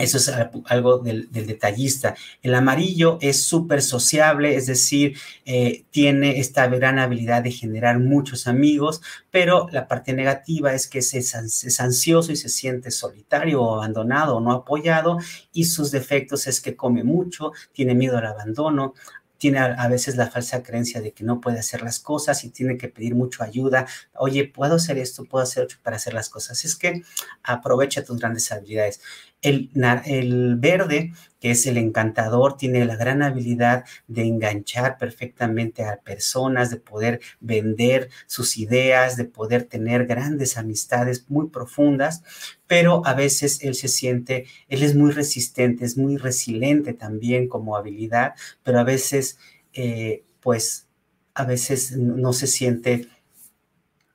[0.01, 0.29] eso es
[0.65, 2.15] algo del, detallista.
[2.41, 8.47] El amarillo es súper sociable, es decir, eh, tiene esta gran habilidad de generar muchos
[8.47, 14.37] amigos, pero la parte negativa es que es, ansioso y se siente solitario o abandonado
[14.37, 15.17] o no apoyado
[15.53, 18.93] y sus defectos es que come mucho, tiene miedo al abandono,
[19.41, 22.77] tiene a, veces la falsa creencia de que no puede hacer las cosas y tiene
[22.77, 23.87] que pedir mucho ayuda.
[24.13, 25.23] Oye, ¿puedo hacer esto?
[25.23, 26.63] ¿Puedo hacer para hacer las cosas?
[26.63, 27.01] Es que
[27.41, 29.01] aprovecha tus grandes habilidades.
[29.41, 36.69] El, verde, que es el encantador, tiene la gran habilidad de enganchar perfectamente a personas,
[36.69, 42.23] de poder vender sus ideas, de poder tener grandes amistades muy profundas,
[42.67, 47.75] pero a veces él se siente, él es muy resistente, es muy resiliente también como
[47.75, 49.39] habilidad, pero a veces,
[49.73, 50.87] eh, pues,
[51.33, 53.07] a veces no se siente...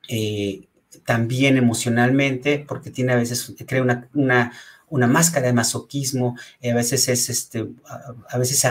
[0.08, 0.68] Eh,
[1.04, 4.52] también emocionalmente, porque tiene a veces, crea una,
[4.88, 7.66] una máscara de masoquismo, eh, a veces es este,
[8.28, 8.64] a, veces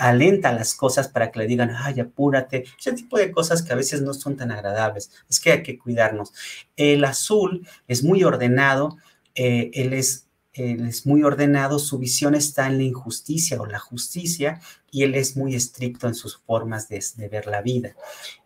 [0.00, 3.76] alenta las cosas para que le digan, ay, apúrate, ese tipo de cosas que a
[3.76, 5.10] veces no son tan agradables.
[5.28, 6.32] Es que hay que cuidarnos.
[6.76, 8.96] El azul es muy ordenado,
[9.34, 10.22] eh, él es
[10.54, 14.58] él es muy ordenado, su visión está en la injusticia o la justicia
[14.90, 17.94] y él es muy estricto en sus formas de ver la vida.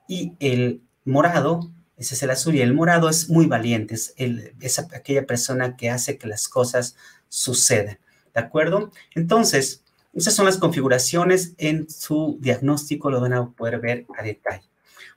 [0.09, 4.55] Y el morado ese es el azul y el morado es muy valiente, es, el,
[4.95, 6.97] aquella persona que hace que las cosas
[7.29, 7.99] sucedan.
[8.35, 8.91] ¿De acuerdo?
[9.15, 9.85] Entonces,
[10.15, 14.67] esas son las configuraciones en su diagnóstico, lo van a poder ver a detalle.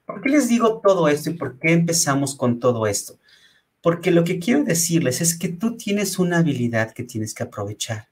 [0.05, 3.17] ¿Por qué les digo todo esto y por qué empezamos con todo esto?
[3.81, 8.09] Porque lo que quiero decirles es que tú tienes una habilidad que tienes que aprovechar.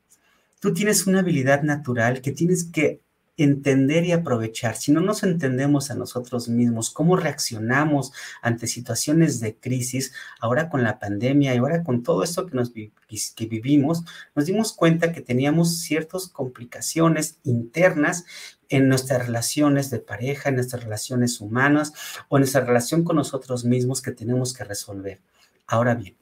[0.61, 3.01] Tú tienes una habilidad natural que tienes que
[3.37, 4.75] entender y aprovechar.
[4.75, 10.83] Si no nos entendemos a nosotros mismos, cómo reaccionamos ante situaciones de crisis, ahora con
[10.83, 14.03] la pandemia y ahora con todo esto que, nos, que vivimos,
[14.35, 18.25] nos dimos cuenta que teníamos ciertas complicaciones internas
[18.69, 21.93] en nuestras relaciones de pareja, en nuestras relaciones humanas
[22.29, 25.19] o en nuestra relación con nosotros mismos que tenemos que resolver.
[25.67, 26.15] Ahora bien,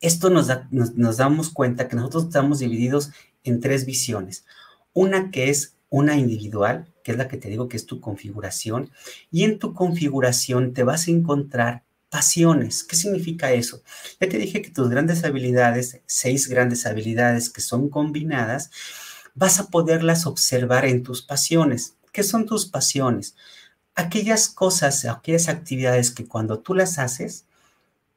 [0.00, 3.10] esto nos, da, nos damos cuenta que nosotros estamos divididos
[3.44, 4.44] en tres visiones.
[4.92, 8.90] Una que es una individual, que es la que te digo que es tu configuración,
[9.30, 12.84] y en tu configuración te vas a encontrar pasiones.
[12.84, 13.82] ¿Qué significa eso?
[14.20, 18.70] Ya te dije que tus grandes habilidades, seis grandes habilidades que son combinadas,
[19.34, 21.96] vas a poderlas observar en tus pasiones.
[22.12, 23.34] ¿Qué son tus pasiones?
[23.96, 27.46] Aquellas cosas, aquellas actividades que cuando tú las haces,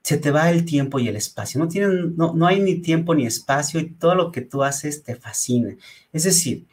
[0.03, 1.59] se te va el tiempo y el espacio.
[1.59, 5.03] No, tienen, no, no hay ni tiempo ni espacio y todo lo que tú haces
[5.03, 5.75] te fascina.
[6.13, 6.67] Es decir,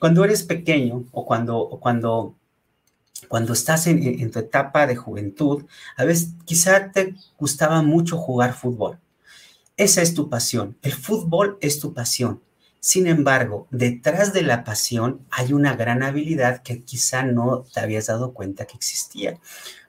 [0.00, 2.34] cuando eres pequeño o cuando, cuando,
[3.28, 5.64] cuando estás en, tu etapa de juventud,
[5.96, 8.98] a veces quizá te gustaba mucho jugar fútbol.
[9.76, 10.76] Esa es tu pasión.
[10.82, 12.42] El fútbol es tu pasión.
[12.80, 18.06] Sin embargo, detrás de la pasión hay una gran habilidad que quizá no te habías
[18.06, 19.40] dado cuenta que existía.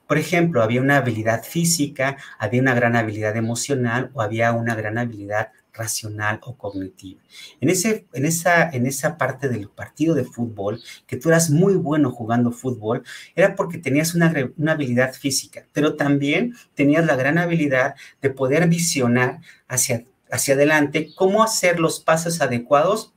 [0.08, 4.98] Por ejemplo, había una habilidad física, había una gran habilidad emocional o había una gran
[4.98, 7.21] habilidad racional o cognitiva.
[7.61, 11.75] En, ese, en, esa, en esa parte del partido de fútbol, que tú eras muy
[11.75, 13.03] bueno jugando fútbol,
[13.35, 18.67] era porque tenías una, una habilidad física, pero también tenías la gran habilidad de poder
[18.67, 23.13] visionar hacia, hacia adelante cómo hacer los pasos adecuados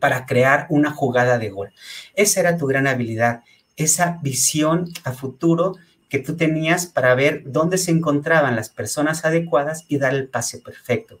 [0.00, 1.72] para crear una jugada de gol.
[2.14, 3.42] Esa era tu gran habilidad
[3.76, 5.76] esa visión a futuro
[6.08, 10.58] que tú tenías para ver dónde se encontraban las personas adecuadas y dar el pase
[10.58, 11.18] perfecto.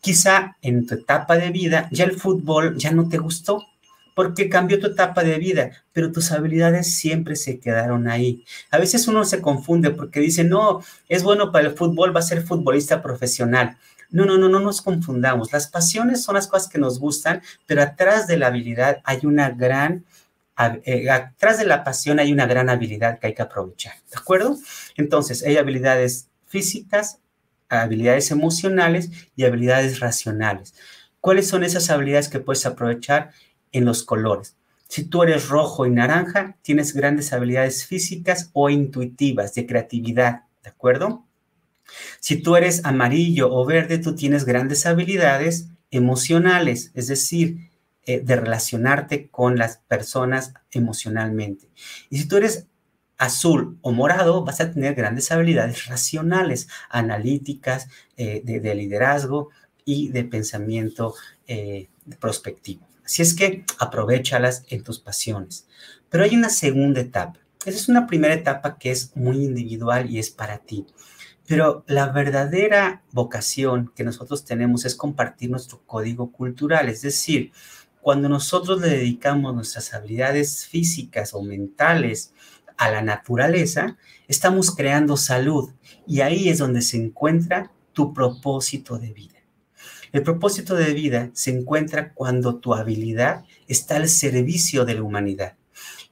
[0.00, 3.66] Quizá en tu etapa de vida ya el fútbol ya no te gustó
[4.14, 8.44] porque cambió tu etapa de vida, pero tus habilidades siempre se quedaron ahí.
[8.70, 12.24] A veces uno se confunde porque dice, no, es bueno para el fútbol, va a
[12.24, 13.78] ser futbolista profesional.
[14.10, 15.52] No, no, no, no nos confundamos.
[15.52, 19.50] Las pasiones son las cosas que nos gustan, pero atrás de la habilidad hay una
[19.50, 20.04] gran
[20.84, 24.58] eh, atrás de la pasión hay una gran habilidad que hay que aprovechar, ¿de acuerdo?
[24.96, 27.18] Entonces, hay habilidades físicas,
[27.70, 30.74] habilidades emocionales y habilidades racionales.
[31.20, 33.30] ¿Cuáles son esas habilidades que puedes aprovechar
[33.72, 34.56] en los colores?
[34.88, 40.70] Si tú eres rojo y naranja, tienes grandes habilidades físicas o intuitivas de creatividad, ¿de
[40.70, 41.26] acuerdo?
[42.18, 47.70] Si tú eres amarillo o verde, tú tienes grandes habilidades emocionales, es decir,
[48.04, 51.68] eh, de relacionarte con las personas emocionalmente.
[52.08, 52.66] Y si tú eres
[53.20, 59.50] azul o morado, vas a tener grandes habilidades racionales, analíticas, eh, de, liderazgo
[59.84, 61.14] y de pensamiento
[61.46, 62.88] eh, prospectivo.
[63.04, 65.68] Así es que aprovechalas en tus pasiones.
[66.08, 67.38] Pero hay una segunda etapa.
[67.66, 70.86] Esa es una primera etapa que es muy individual y es para ti.
[71.46, 77.52] Pero la verdadera vocación que nosotros tenemos es compartir nuestro código cultural, es decir,
[78.00, 82.32] cuando nosotros le dedicamos nuestras habilidades físicas o mentales
[82.80, 85.70] a la naturaleza, estamos creando salud
[86.06, 89.38] y ahí es donde se encuentra tu propósito de vida.
[90.12, 95.58] El propósito de vida se encuentra cuando tu habilidad está al servicio de la humanidad.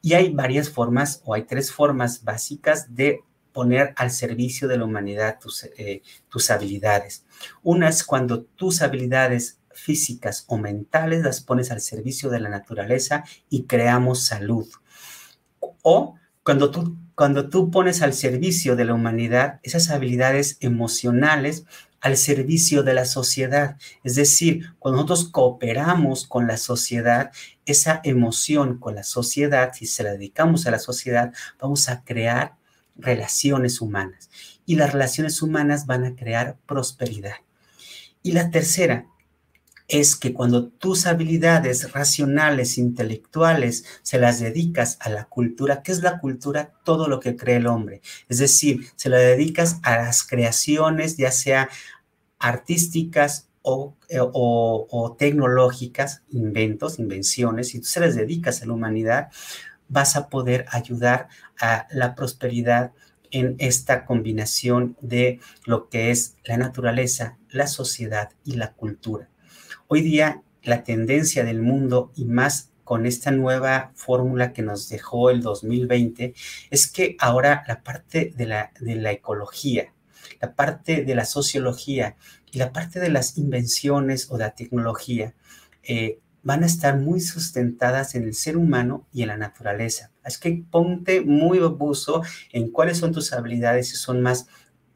[0.02, 3.22] Y hay varias formas o hay tres formas básicas de
[3.54, 7.24] poner al servicio de la humanidad tus, eh, tus habilidades.
[7.62, 13.24] Una es cuando tus habilidades físicas o mentales las pones al servicio de la naturaleza
[13.48, 14.68] y creamos salud.
[15.82, 16.17] O
[16.48, 21.66] cuando tú, cuando tú pones al servicio de la humanidad esas habilidades emocionales
[22.00, 23.76] al servicio de la sociedad.
[24.02, 27.32] Es decir, cuando nosotros cooperamos con la sociedad,
[27.66, 32.54] esa emoción con la sociedad, si se la dedicamos a la sociedad, vamos a crear
[32.96, 34.30] relaciones humanas.
[34.64, 37.36] Y las relaciones humanas van a crear prosperidad.
[38.22, 39.06] Y la tercera,
[39.88, 46.02] es que cuando tus habilidades racionales, intelectuales, se las dedicas a la cultura, ¿qué es
[46.02, 46.74] la cultura?
[46.84, 48.02] Todo lo que cree el hombre.
[48.28, 51.70] Es decir, se la dedicas a las creaciones, ya sea
[52.38, 59.30] artísticas o, eh, o, tecnológicas, inventos, invenciones, y tú se las dedicas a la humanidad,
[59.88, 61.28] vas a poder ayudar
[61.60, 62.92] a la prosperidad
[63.30, 69.28] en esta combinación de lo que es la naturaleza, la sociedad y la cultura.
[69.90, 75.30] Hoy día la tendencia del mundo y más con esta nueva fórmula que nos dejó
[75.30, 76.34] el 2020
[76.68, 79.94] es que ahora la parte de la, de la ecología,
[80.42, 82.16] la parte de la sociología
[82.52, 85.34] y la parte de las invenciones o de la tecnología
[85.82, 90.10] eh, van a estar muy sustentadas en el ser humano y en la naturaleza.
[90.22, 92.22] Es que ponte muy obuso
[92.52, 94.48] en cuáles son tus habilidades, si son más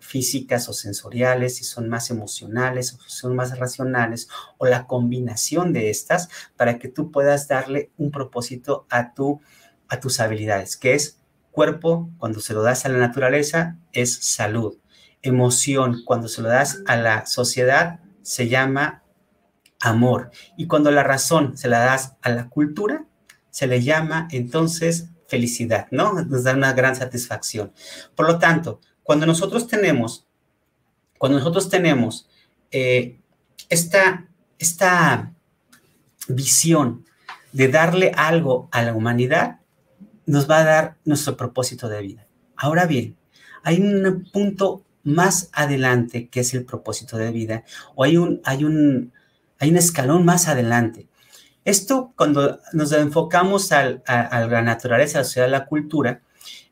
[0.02, 5.90] físicas o sensoriales, si son más emocionales o son más racionales, o la combinación de
[5.90, 9.40] estas para que tú puedas darle un propósito a, tu,
[9.88, 14.78] a tus habilidades, que es cuerpo, cuando se lo das a la naturaleza, es salud.
[15.22, 19.04] Emoción, cuando se lo das a la sociedad, se llama
[19.80, 20.30] amor.
[20.56, 23.06] Y cuando la razón se la das a la cultura,
[23.50, 26.12] se le llama entonces felicidad, ¿no?
[26.24, 27.72] Nos da una gran satisfacción.
[28.16, 30.26] Por lo tanto, cuando nosotros tenemos,
[31.18, 32.28] cuando nosotros tenemos
[32.70, 33.18] eh,
[33.68, 34.26] esta,
[34.58, 35.32] esta
[36.28, 37.04] visión
[37.52, 39.60] de darle algo a la humanidad,
[40.26, 42.26] nos va a dar nuestro propósito de vida.
[42.56, 43.16] Ahora bien,
[43.62, 48.64] hay un punto más adelante que es el propósito de vida, o hay un, hay
[48.64, 49.12] un,
[49.58, 51.08] hay un escalón más adelante.
[51.64, 56.22] Esto, cuando nos enfocamos a, la naturaleza, a la sociedad, a la cultura,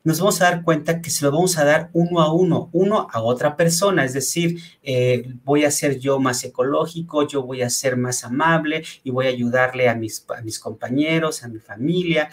[0.03, 3.07] nos vamos a dar cuenta que se lo vamos a dar uno a uno, uno
[3.11, 7.69] a otra persona, es decir, eh, voy a ser yo más ecológico, yo voy a
[7.69, 10.25] ser más amable y voy a ayudarle a mis,
[10.59, 12.29] compañeros, a mi familia.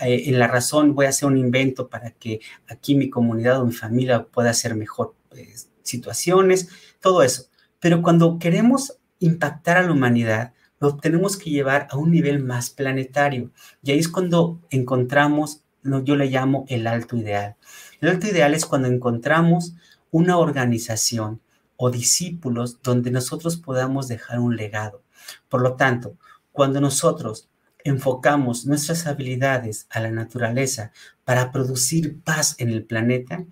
[0.00, 3.66] Eh, en la razón voy a hacer un invento para que aquí mi comunidad o
[3.66, 6.68] mi familia pueda hacer mejor pues, situaciones,
[7.00, 7.46] todo eso.
[7.78, 12.70] Pero cuando queremos impactar a la humanidad, lo tenemos que llevar a un nivel más
[12.70, 13.52] planetario.
[13.84, 17.56] Y ahí es cuando encontramos yo le llamo el alto ideal.
[18.00, 19.74] El alto ideal es cuando encontramos
[20.10, 21.40] una organización
[21.76, 25.02] o discípulos donde nosotros podamos dejar un legado.
[25.48, 26.16] Por lo tanto,
[26.52, 27.48] cuando nosotros
[27.84, 30.92] enfocamos nuestras habilidades a la naturaleza
[31.24, 33.44] para producir paz en el planeta,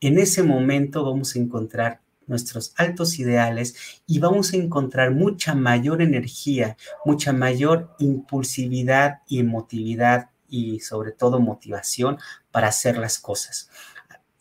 [0.00, 6.02] en ese momento vamos a encontrar nuestros altos ideales y vamos a encontrar mucha mayor
[6.02, 12.18] energía, mucha mayor impulsividad y emotividad y sobre todo motivación
[12.50, 13.70] para hacer las cosas.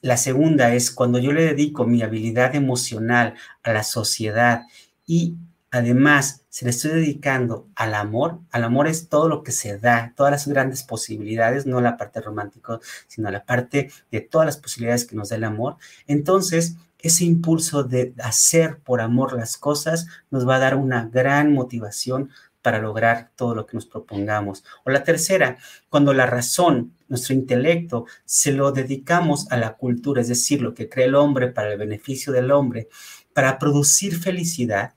[0.01, 4.64] La segunda es cuando yo le dedico mi habilidad emocional a la sociedad
[5.05, 5.36] y
[5.72, 10.14] además se le estoy dedicando al amor, al amor es todo lo que se da,
[10.16, 15.05] todas las grandes posibilidades, no la parte romántica, sino la parte de todas las posibilidades
[15.05, 15.78] que nos da el amor,
[16.08, 21.53] entonces ese impulso de hacer por amor las cosas nos va a dar una gran
[21.53, 22.32] motivación
[22.68, 24.65] para lograr todo lo que nos propongamos.
[24.84, 25.57] O la tercera,
[25.88, 30.89] cuando la razón, nuestro intelecto, se lo dedicamos a la cultura, es decir, lo que
[30.89, 32.89] cree el hombre para el beneficio del hombre,
[33.32, 34.95] para producir felicidad,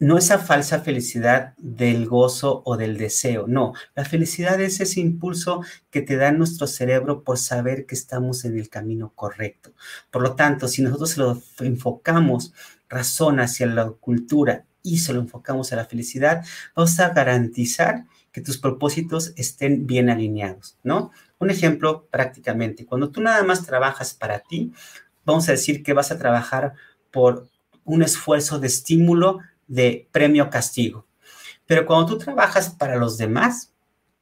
[0.00, 5.60] no esa falsa felicidad del gozo o del deseo, no, la felicidad es ese impulso
[5.92, 9.74] que te da nuestro cerebro por saber que estamos en el camino correcto.
[10.10, 12.52] Por lo tanto, si nosotros lo enfocamos
[12.88, 18.40] razón hacia la cultura y se lo enfocamos a la felicidad, vamos a garantizar que
[18.40, 21.10] tus propósitos estén bien alineados, ¿no?
[21.38, 24.72] Un ejemplo prácticamente, cuando tú nada más trabajas para ti,
[25.24, 26.74] vamos a decir que vas a trabajar
[27.10, 27.48] por
[27.84, 31.04] un esfuerzo de estímulo de premio-castigo.
[31.66, 33.72] Pero cuando tú trabajas para los demás,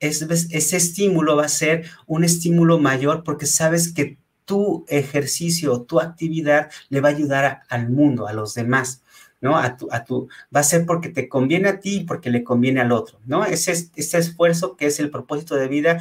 [0.00, 6.70] ese estímulo va a ser un estímulo mayor porque sabes que tu ejercicio, tu actividad
[6.88, 9.02] le va a ayudar al mundo, a los demás.
[9.44, 9.58] ¿No?
[9.58, 10.26] A tu, a tu,
[10.56, 13.44] va a ser porque te conviene a ti y porque le conviene al otro, ¿no?
[13.44, 15.98] Ese, ese esfuerzo que es el propósito de vida,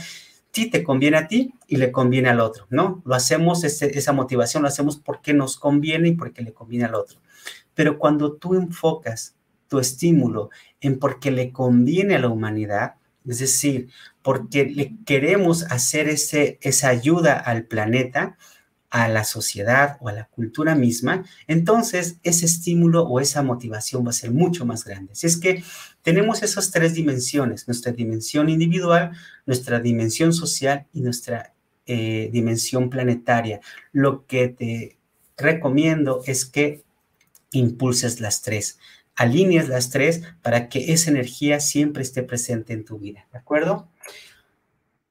[0.52, 3.02] ti te conviene a ti y le conviene al otro, ¿no?
[3.04, 7.20] Lo hacemos, esa motivación lo hacemos porque nos conviene y porque le conviene al otro.
[7.74, 9.36] Pero cuando tú enfocas
[9.68, 12.96] tu estímulo en porque le conviene a la humanidad,
[13.28, 13.90] es decir,
[14.22, 18.38] porque le queremos hacer ese, esa ayuda al planeta,
[18.94, 24.12] a la sociedad o a la cultura misma, entonces ese estímulo o esa motivación va
[24.12, 25.16] a ser mucho más grande.
[25.16, 25.64] Si es que
[26.04, 29.10] tenemos esas tres dimensiones, nuestra dimensión individual,
[29.48, 31.56] nuestra dimensión social y nuestra
[31.88, 33.62] eh, dimensión planetaria.
[33.94, 34.96] Lo que te
[35.38, 36.84] recomiendo es que
[37.52, 38.78] impulses las tres,
[39.16, 43.88] alinees las tres para que esa energía siempre esté presente en tu vida, ¿de acuerdo?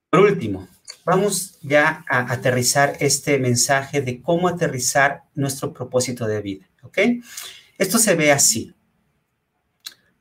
[0.08, 0.68] Por último,
[1.04, 6.98] vamos ya a aterrizar este mensaje de cómo aterrizar nuestro propósito de vida, ¿ok?
[7.78, 8.74] Esto se ve así.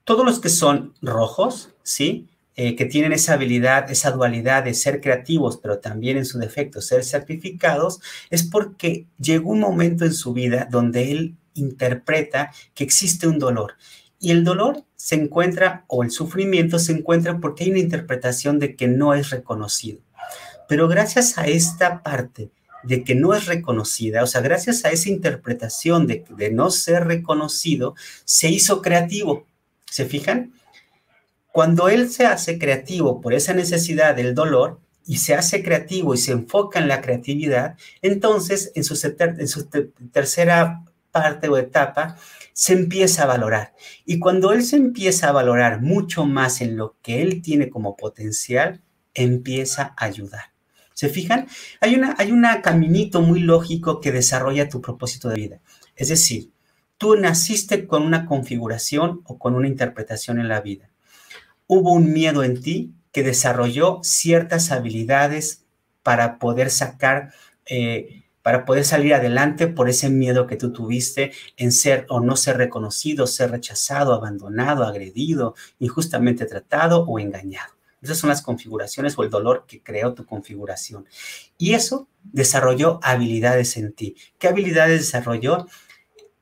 [0.03, 2.27] Todos los que son rojos, ¿sí?
[2.55, 6.81] Eh, que tienen esa habilidad, esa dualidad de ser creativos, pero también en su defecto
[6.81, 13.27] ser sacrificados, es porque llegó un momento en su vida donde él interpreta que existe
[13.27, 13.75] un dolor.
[14.19, 18.75] Y el dolor se encuentra, o el sufrimiento se encuentra porque hay una interpretación de
[18.75, 20.01] que no es reconocido.
[20.71, 22.49] Pero gracias a esta parte
[22.83, 27.93] de que no es reconocida, o sea, gracias a esa interpretación de, no ser reconocido,
[28.23, 29.45] se hizo creativo.
[29.89, 30.53] ¿Se fijan?
[31.51, 36.17] Cuando él se hace creativo por esa necesidad del dolor, y se hace creativo y
[36.17, 39.67] se enfoca en la creatividad, entonces en su, en su
[40.13, 42.15] tercera parte o etapa,
[42.53, 43.73] se empieza a valorar.
[44.05, 47.97] Y cuando él se empieza a valorar mucho más en lo que él tiene como
[47.97, 48.79] potencial,
[49.13, 50.50] empieza a ayudar.
[51.01, 51.47] ¿Se fijan?
[51.79, 55.59] Hay una hay un caminito muy lógico que desarrolla tu propósito de vida.
[55.95, 56.51] Es decir,
[56.99, 60.91] tú naciste con una configuración o con una interpretación en la vida.
[61.65, 65.63] Hubo un miedo en ti que desarrolló ciertas habilidades
[66.03, 67.33] para poder sacar
[67.65, 72.35] eh, para poder salir adelante por ese miedo que tú tuviste en ser o no
[72.35, 77.80] ser reconocido, ser rechazado, abandonado, agredido, injustamente tratado o engañado.
[78.01, 81.05] Esas son las configuraciones o el dolor que creó tu configuración.
[81.57, 84.15] Y eso desarrolló habilidades en ti.
[84.39, 85.67] ¿Qué habilidades desarrolló?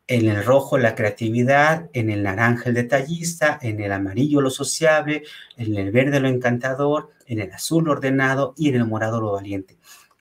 [0.07, 5.24] En el rojo la creatividad, en el naranja el detallista, en el amarillo lo sociable,
[5.55, 9.34] en el verde lo encantador, en el azul lo ordenado y en el morado lo
[9.34, 9.78] valiente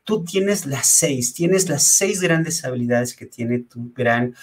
[0.08, 4.34] tú tienes las seis, tienes las seis grandes habilidades que tiene tu gran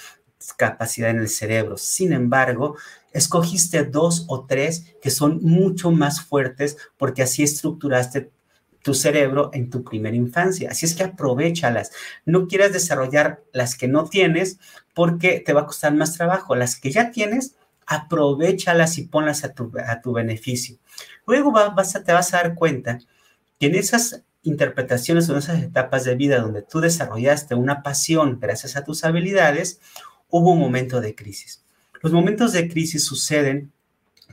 [0.58, 1.76] capacidad en el cerebro.
[1.76, 2.78] Sin embargo,
[3.16, 8.32] escogiste dos o tres que son mucho más fuertes porque así estructuraste
[8.84, 10.70] tu cerebro en tu primera infancia.
[10.70, 11.92] Así es que aprovechalas.
[12.26, 14.60] No quieras desarrollar las que no tienes
[14.94, 16.56] porque te va a costar más trabajo.
[16.56, 17.56] Las que ya tienes,
[17.88, 20.78] aprovechalas y ponlas a tu, a tu beneficio.
[21.26, 23.00] Luego vas te vas a dar cuenta
[23.60, 28.76] que en esas interpretaciones en esas etapas de vida donde tú desarrollaste una pasión gracias
[28.76, 29.80] a tus habilidades,
[30.30, 31.65] hubo un momento de crisis.
[32.06, 33.72] Los momentos de crisis suceden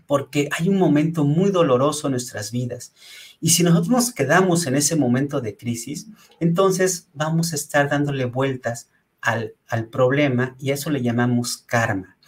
[0.06, 2.92] porque hay un momento muy doloroso en nuestras vidas.
[3.40, 6.08] Y si nosotros nos quedamos en ese momento de crisis,
[6.38, 8.90] entonces vamos a estar dándole vueltas
[9.22, 12.18] al, al problema y a eso le llamamos karma.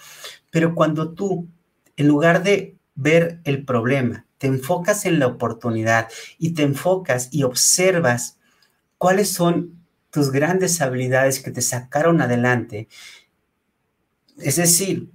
[0.50, 1.46] Pero cuando tú,
[1.98, 7.42] en lugar de ver el problema, te enfocas en la oportunidad y te enfocas y
[7.42, 8.38] observas
[8.96, 9.78] cuáles son
[10.08, 12.88] tus grandes habilidades que te sacaron adelante.
[14.38, 15.10] Es decir,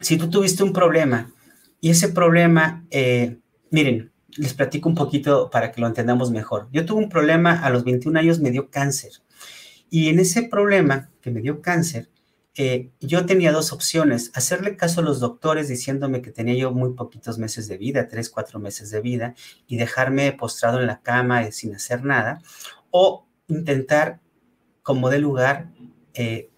[0.00, 1.32] si tú tuviste un problema
[1.80, 3.38] y ese problema, eh,
[3.70, 6.68] miren, les platico un poquito para que lo entendamos mejor.
[6.72, 9.12] Yo tuve un problema a los 21 años, me dio cáncer.
[9.90, 12.08] Y en ese problema que me dio cáncer,
[12.56, 16.94] eh, yo tenía dos opciones, hacerle caso a los doctores diciéndome que tenía yo muy
[16.94, 19.34] poquitos meses de vida, tres, cuatro meses de vida,
[19.66, 22.40] y dejarme postrado en la cama eh, sin hacer nada,
[22.90, 24.20] o intentar,
[24.82, 25.70] como de lugar,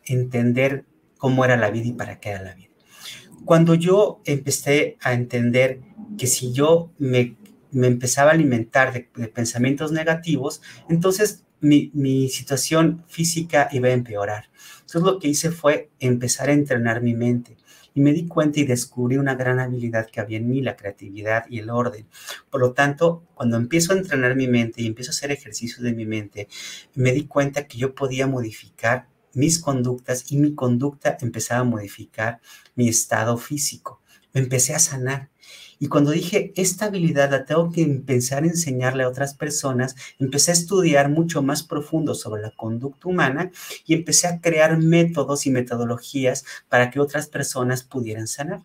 [0.05, 0.85] entender
[1.19, 2.72] cómo era la vida y para qué era la vida.
[3.45, 5.81] Cuando yo empecé a entender
[6.19, 7.37] que si yo me,
[7.73, 14.51] empezaba a alimentar de, pensamientos negativos, entonces mi, mi situación física iba a empeorar
[14.93, 17.57] entonces lo que hice fue empezar a entrenar mi mente
[17.95, 21.45] y me di cuenta y descubrí una gran habilidad que había en mí, la creatividad
[21.49, 22.07] y el orden.
[22.51, 25.95] Por lo tanto, cuando empiezo a entrenar mi mente y empiezo a hacer ejercicio de
[25.95, 26.49] mi mente,
[26.95, 32.41] me di cuenta que yo podía modificar mis conductas y mi conducta empezaba a modificar
[32.75, 34.01] mi estado físico.
[34.33, 35.31] Me empecé a sanar
[35.83, 40.53] y cuando dije, esta habilidad la tengo que empezar a enseñarle a otras personas, empecé
[40.53, 43.51] a estudiar mucho más profundo sobre la conducta humana
[43.85, 48.63] y empecé a crear métodos y metodologías para que otras personas pudieran sanar.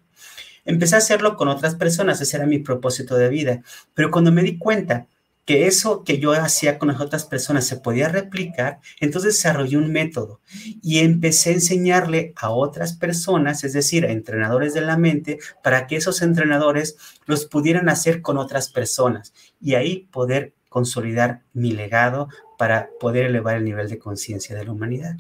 [0.64, 3.64] Empecé a hacerlo con otras personas, ese era mi propósito de vida,
[3.96, 5.08] pero cuando me di cuenta
[5.48, 9.94] que eso que yo hacía con las otras personas se podía replicar, entonces desarrollé un
[9.94, 10.42] método
[10.84, 15.88] y empecé a enseñarle a otras personas, es decir, a entrenadores de la mente, para
[15.88, 22.28] que esos entrenadores los pudieran hacer con otras personas y ahí poder consolidar mi legado
[22.58, 25.16] para poder elevar el nivel de conciencia de la humanidad.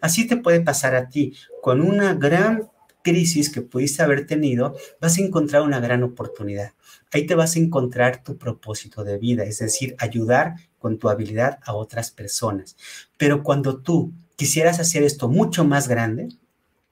[0.00, 2.70] Así te puede pasar a ti con una gran
[3.02, 6.72] crisis que pudiste haber tenido, vas a encontrar una gran oportunidad.
[7.12, 11.58] Ahí te vas a encontrar tu propósito de vida, es decir, ayudar con tu habilidad
[11.64, 12.76] a otras personas.
[13.18, 16.28] Pero cuando tú quisieras hacer esto mucho más grande,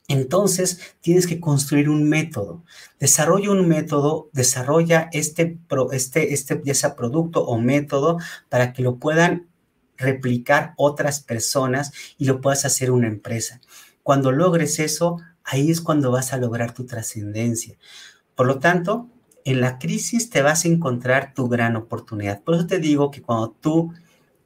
[0.09, 2.65] entonces tienes que construir un método.
[2.99, 5.59] Desarrolla un método, desarrolla este,
[5.93, 8.19] este, este, ese producto o método
[8.49, 9.49] para que lo puedan
[9.97, 13.61] replicar otras personas y lo puedas hacer una empresa.
[14.03, 17.77] Cuando logres eso, ahí es cuando vas a lograr tu trascendencia.
[18.35, 19.09] Por lo tanto,
[19.45, 22.43] en la crisis te vas a encontrar tu gran oportunidad.
[22.43, 23.93] Por eso te digo que cuando tú,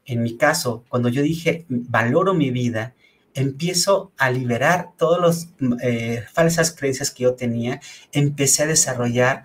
[0.05, 2.95] en mi caso, cuando yo dije, valoro mi vida,
[3.35, 7.81] empiezo a liberar todas las eh, falsas creencias que yo tenía,
[8.13, 9.45] empecé a desarrollar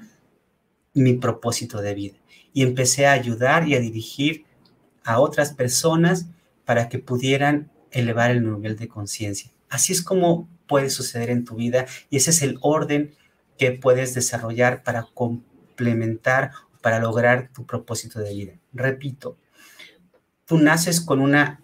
[0.94, 2.18] mi propósito de vida
[2.54, 4.46] y empecé a ayudar y a dirigir
[5.04, 6.28] a otras personas
[6.66, 9.52] para que pudieran elevar el nivel de conciencia.
[9.70, 13.16] Así es como puede suceder en tu vida y ese es el orden
[13.60, 16.52] que puedes desarrollar para complementar,
[16.82, 18.54] para lograr tu propósito de vida.
[18.74, 19.38] Repito,
[20.46, 21.62] tú naces con una,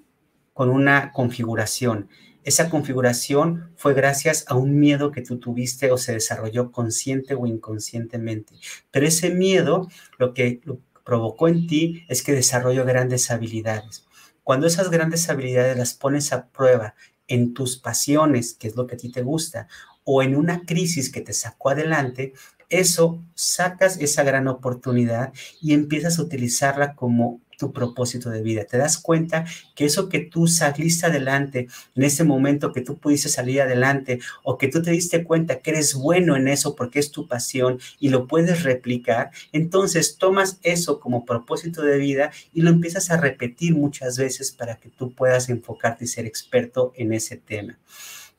[0.53, 2.09] con una configuración.
[2.43, 7.47] Esa configuración fue gracias a un miedo que tú tuviste o se desarrolló consciente o
[7.47, 8.53] inconscientemente.
[8.91, 9.89] Pero ese miedo
[10.19, 10.61] lo que
[11.05, 14.05] provocó en ti es que desarrolló grandes habilidades.
[14.43, 16.93] Cuando esas grandes habilidades las pones a prueba
[17.27, 19.67] en tus pasiones, que es lo que a ti te gusta,
[20.05, 22.33] o en una crisis que te sacó adelante,
[22.69, 28.65] eso sacas esa gran oportunidad y empiezas a utilizarla como tu propósito de vida.
[28.65, 29.45] Te das cuenta
[29.75, 34.57] que eso que tú saliste adelante en ese momento que tú pudiste salir adelante o
[34.57, 38.09] que tú te diste cuenta que eres bueno en eso porque es tu pasión y
[38.09, 43.73] lo puedes replicar, entonces tomas eso como propósito de vida y lo empiezas a repetir
[43.75, 47.77] muchas veces para que tú puedas enfocarte y ser experto en ese tema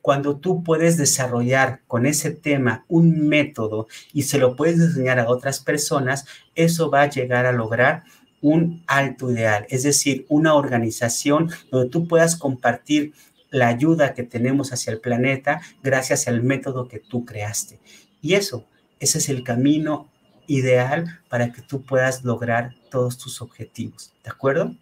[0.06, 5.28] cuando tú puedes desarrollar con ese tema un método y se lo puedes enseñar a
[5.28, 8.04] otras personas, eso va a llegar a lograr
[8.40, 13.14] un alto ideal, es decir, una organización donde tú puedas compartir
[13.50, 17.80] la ayuda que tenemos hacia el planeta gracias al método que tú creaste.
[18.22, 18.64] Y eso,
[19.00, 20.08] ese es el camino
[20.46, 24.72] ideal para que tú puedas lograr todos tus objetivos, ¿de acuerdo?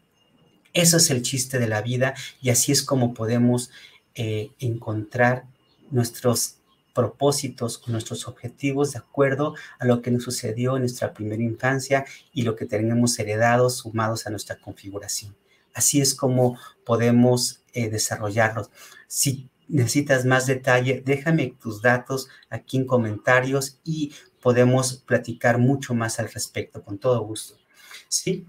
[0.74, 2.12] Eso es el chiste de la vida
[2.42, 3.70] y así es como podemos
[4.14, 5.44] eh, encontrar
[5.90, 6.58] nuestros
[6.94, 12.42] propósitos nuestros objetivos de acuerdo a lo que nos sucedió en nuestra primera infancia y
[12.42, 15.34] lo que tenemos heredados sumados a nuestra configuración.
[15.74, 16.56] Así es como
[16.86, 18.70] podemos eh, desarrollarlos.
[19.08, 26.20] Si necesitas más detalle, déjame tus datos aquí en comentarios y podemos platicar mucho más
[26.20, 27.56] al respecto, con todo gusto.
[28.08, 28.46] ¿Sí?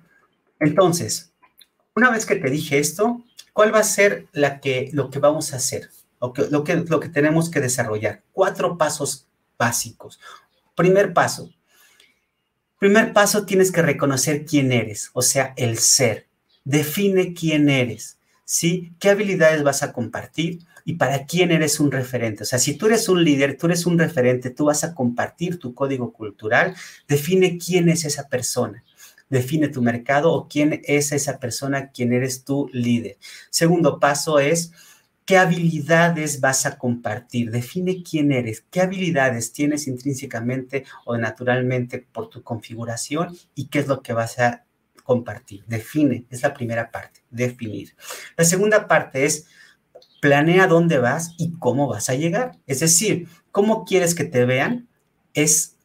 [0.59, 1.34] Entonces,
[1.95, 3.24] una vez que te dije esto,
[3.56, 5.89] ¿cuál va a ser la que, lo que vamos a hacer?
[6.20, 8.22] O lo, que, lo que tenemos que desarrollar.
[8.34, 9.28] Cuatro pasos
[9.58, 10.20] básicos.
[10.76, 11.49] Primer paso.
[12.80, 16.28] Primer paso, tienes que reconocer quién eres, o sea, el ser.
[16.66, 18.93] Define quién eres, ¿sí?
[18.99, 20.60] ¿Qué habilidades vas a compartir?
[20.88, 22.43] y para quién eres un referente.
[22.43, 25.58] O sea, si tú eres un líder, tú eres un referente, tú vas a compartir
[25.58, 26.76] tu código cultural,
[27.08, 28.84] define quién es esa persona.
[29.30, 33.18] Define tu mercado o quién es esa persona, quién eres tu líder.
[33.50, 34.72] Segundo paso es
[35.26, 37.52] qué habilidades vas a compartir.
[37.52, 43.88] Define quién eres, qué habilidades tienes intrínsecamente o naturalmente por tu configuración y qué es
[43.88, 44.66] lo que vas a
[45.04, 45.64] compartir.
[45.68, 47.96] Define, es la primera parte, definir.
[48.38, 49.48] La segunda parte es
[50.22, 52.58] planea dónde vas y cómo vas a llegar.
[52.66, 54.88] Es decir, cómo quieres que te vean
[55.34, 55.78] es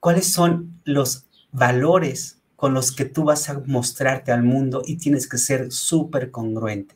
[0.00, 5.28] cuáles son los valores con los que tú vas a mostrarte al mundo y tienes
[5.28, 6.94] que ser súper congruente.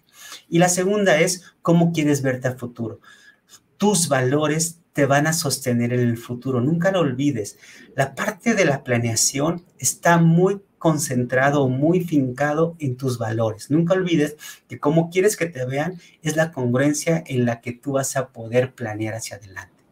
[0.48, 3.02] Y la segunda es cómo quieres verte al futuro.
[3.76, 6.62] Tus valores te van a sostener en el futuro.
[6.62, 7.58] Nunca lo olvides.
[7.94, 13.70] La parte de la planeación está muy concentrado muy fincado en tus valores.
[13.70, 14.38] Nunca olvides
[14.70, 18.28] que como quieres que te vean es la congruencia en la que tú vas a
[18.28, 19.84] poder planear hacia adelante.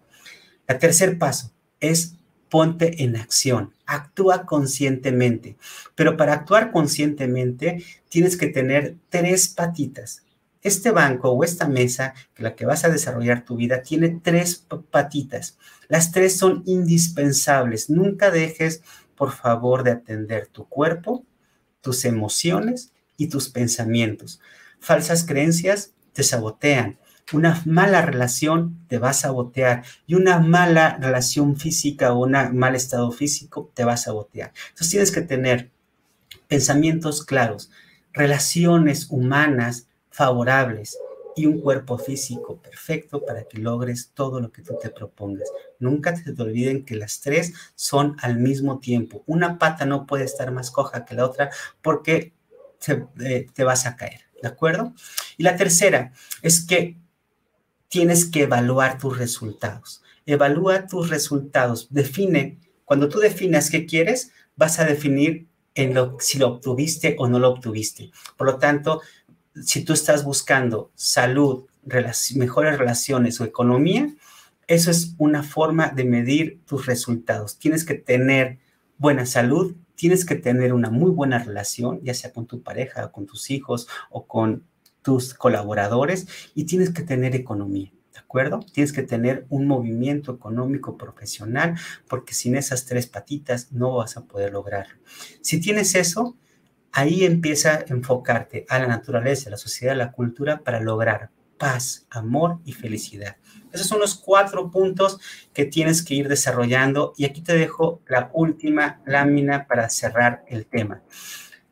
[0.69, 2.17] El tercer paso es
[2.57, 5.59] ponte en acción, actúa conscientemente.
[5.95, 10.23] Pero para actuar conscientemente tienes que tener tres patitas.
[10.63, 14.65] Este banco o esta mesa, que la que vas a desarrollar tu vida, tiene tres
[14.91, 15.59] patitas.
[15.89, 17.91] Las tres son indispensables.
[17.91, 18.81] Nunca dejes
[19.17, 21.27] por favor de atender tu cuerpo,
[21.83, 24.41] tus emociones y tus pensamientos.
[24.81, 26.97] Falsas creencias te sabotean.
[27.33, 32.77] Una mala relación te va a sabotear y una mala relación física o un mal
[32.77, 34.53] estado físico te va a sabotear.
[34.69, 35.71] Entonces tienes que tener
[36.47, 37.71] pensamientos claros,
[38.13, 40.97] relaciones humanas favorables,
[41.37, 45.49] y un cuerpo físico perfecto para que logres todo lo que tú te propongas.
[45.79, 49.23] Nunca te, olviden que las tres son al mismo tiempo.
[49.27, 51.51] Una pata no puede estar más coja que la otra
[51.83, 52.33] porque
[52.85, 54.95] te, eh, te vas a caer, ¿de acuerdo?
[55.37, 56.97] Y la tercera es que
[57.89, 60.03] tienes que evaluar tus resultados.
[60.27, 61.89] Evalúa tus resultados.
[61.91, 65.47] Define, cuando tú defines qué quieres, vas a definir
[66.19, 68.11] si lo obtuviste o no lo obtuviste.
[68.37, 69.03] Por lo tanto,
[69.63, 71.67] si tú estás buscando salud,
[72.35, 74.13] mejores relaciones o economía,
[74.67, 77.59] eso es una forma de medir tus resultados.
[77.59, 78.59] Tienes que tener
[78.99, 83.27] buena salud, tienes que tener una muy buena relación, ya sea con tu pareja, con
[83.27, 84.65] tus hijos o con
[85.07, 86.27] tus colaboradores,
[86.57, 87.93] y tienes que tener economía.
[88.13, 88.59] ¿De acuerdo?
[88.73, 91.77] Tienes que tener un movimiento económico profesional,
[92.09, 94.97] porque sin esas tres patitas no vas a poder lograrlo.
[95.43, 96.37] Si tienes eso,
[96.91, 101.31] ahí empieza a enfocarte a la naturaleza, a la sociedad, a la cultura para lograr
[101.57, 103.37] paz, amor y felicidad.
[103.73, 105.21] Esos son los cuatro puntos
[105.55, 110.67] que tienes que ir desarrollando y aquí te dejo la última lámina para cerrar el
[110.67, 111.03] tema.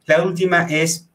[0.06, 1.10] La última es,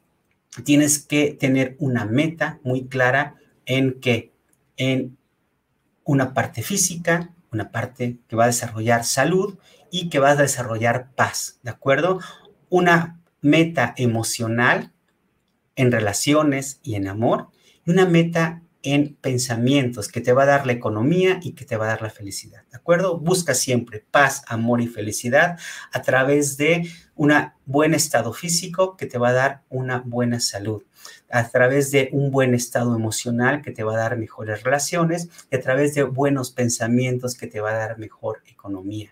[0.62, 3.36] tienes que tener una meta muy clara
[3.66, 4.34] en que
[4.78, 5.18] en
[6.04, 9.58] una parte física, una parte que va a desarrollar salud
[9.92, 12.20] y que va a desarrollar paz, ¿de acuerdo?
[12.70, 14.92] Una meta emocional
[15.76, 17.50] en relaciones y en amor
[17.86, 21.76] y una meta en pensamientos que te va a dar la economía y que te
[21.76, 23.20] va a dar la felicidad, ¿de acuerdo?
[23.20, 25.60] Busca siempre paz, amor y felicidad
[25.92, 26.90] a través de
[27.20, 27.34] un
[27.66, 30.84] buen estado físico que te va a dar una buena salud,
[31.30, 35.58] a través de un buen estado emocional que te va a dar mejores relaciones y
[35.58, 39.12] a través de buenos pensamientos que te va a dar mejor economía.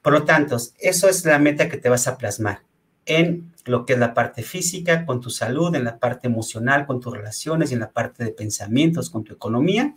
[0.00, 2.62] Por lo tanto, eso es la meta que te vas a plasmar
[3.04, 7.00] en lo que es la parte física, con tu salud, en la parte emocional, con
[7.00, 9.92] tus relaciones y en la parte de pensamientos, con tu economía.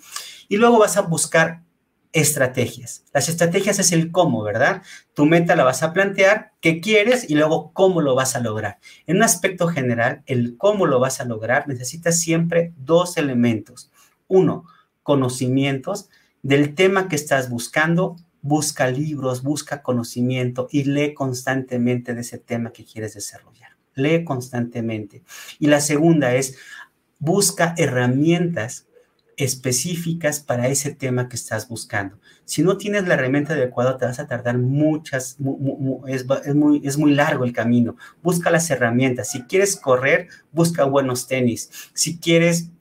[0.48, 1.62] Y luego vas a buscar
[2.20, 3.06] estrategias.
[3.14, 4.82] Las estrategias es el cómo, ¿verdad?
[5.14, 8.80] Tu meta la vas a plantear, qué quieres y luego cómo lo vas a lograr.
[9.06, 13.92] En un aspecto general, el cómo lo vas a lograr necesitas siempre dos elementos.
[14.28, 14.66] Uno,
[15.04, 16.10] conocimientos
[16.42, 22.72] del tema que estás buscando busca libros, busca conocimiento y lee constantemente de ese tema
[22.72, 23.78] que quieres desarrollar.
[23.94, 25.24] Lee constantemente.
[25.60, 26.58] Y la segunda es,
[27.20, 28.87] busca herramientas
[29.38, 32.20] específicas para ese tema que estás buscando.
[32.44, 35.38] Si no tienes la herramienta adecuada, te vas a tardar muchas,
[36.08, 36.26] es,
[36.56, 37.96] muy, es muy largo el camino.
[38.24, 39.30] Busca las herramientas.
[39.30, 41.70] Si quieres correr, busca buenos tenis.
[41.94, 42.72] Si quieres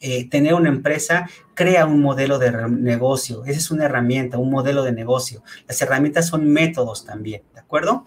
[0.00, 3.44] eh, tener una empresa, crea un modelo de negocio.
[3.46, 5.42] Esa es una herramienta, un modelo de negocio.
[5.66, 8.04] Las herramientas son métodos también, ¿de acuerdo?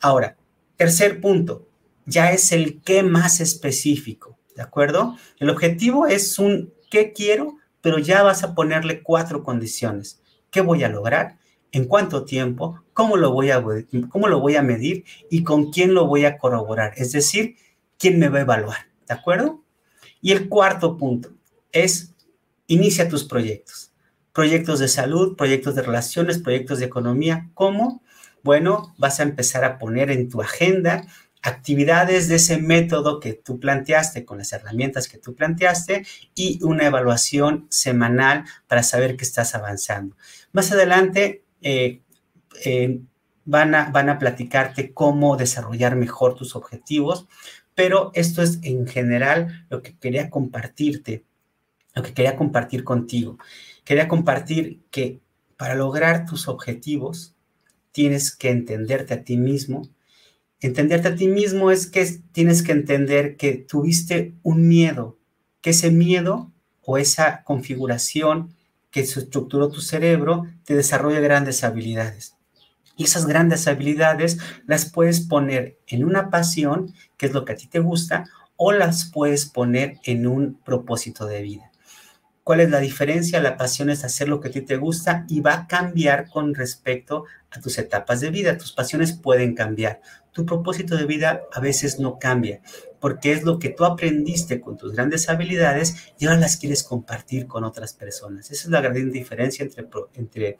[0.00, 0.36] Ahora,
[0.76, 1.68] tercer punto,
[2.04, 5.16] ya es el qué más específico, ¿de acuerdo?
[5.38, 10.20] El objetivo es un qué quiero, pero ya vas a ponerle cuatro condiciones.
[10.50, 11.38] ¿Qué voy a lograr?
[11.72, 12.82] ¿En cuánto tiempo?
[12.92, 13.62] ¿Cómo lo voy a,
[14.08, 15.04] cómo lo voy a medir?
[15.30, 16.92] ¿Y con quién lo voy a corroborar?
[16.96, 17.56] Es decir,
[17.98, 18.78] ¿quién me va a evaluar?
[19.06, 19.62] ¿De acuerdo?
[20.20, 21.30] Y el cuarto punto
[21.72, 22.14] es
[22.66, 23.92] inicia tus proyectos.
[24.32, 27.50] Proyectos de salud, proyectos de relaciones, proyectos de economía.
[27.54, 28.02] ¿Cómo?
[28.42, 31.06] Bueno, vas a empezar a poner en tu agenda
[31.42, 36.86] actividades de ese método que tú planteaste, con las herramientas que tú planteaste y una
[36.86, 40.16] evaluación semanal para saber que estás avanzando.
[40.52, 42.00] Más adelante eh,
[42.64, 43.00] eh,
[43.44, 47.26] van, a, van a platicarte cómo desarrollar mejor tus objetivos,
[47.74, 51.24] pero esto es en general lo que quería compartirte,
[51.94, 53.38] lo que quería compartir contigo.
[53.84, 55.20] Quería compartir que
[55.56, 57.34] para lograr tus objetivos
[57.92, 59.88] tienes que entenderte a ti mismo,
[60.60, 65.16] Entenderte a ti mismo es que tienes que entender que tuviste un miedo,
[65.60, 66.50] que ese miedo
[66.82, 68.54] o esa configuración
[68.90, 72.34] que estructuró tu cerebro te desarrolla grandes habilidades.
[72.96, 77.56] Y esas grandes habilidades las puedes poner en una pasión, que es lo que a
[77.56, 78.24] ti te gusta,
[78.56, 81.67] o las puedes poner en un propósito de vida.
[82.48, 83.42] ¿Cuál es la diferencia?
[83.42, 86.54] La pasión es hacer lo que a ti te gusta y va a cambiar con
[86.54, 88.56] respecto a tus etapas de vida.
[88.56, 90.00] Tus pasiones pueden cambiar
[90.32, 92.62] tu propósito de vida a veces no cambia,
[93.00, 97.46] porque es lo que tú aprendiste con tus grandes habilidades y ahora las quieres compartir
[97.46, 98.50] con otras personas.
[98.50, 100.58] Esa es la gran diferencia entre, entre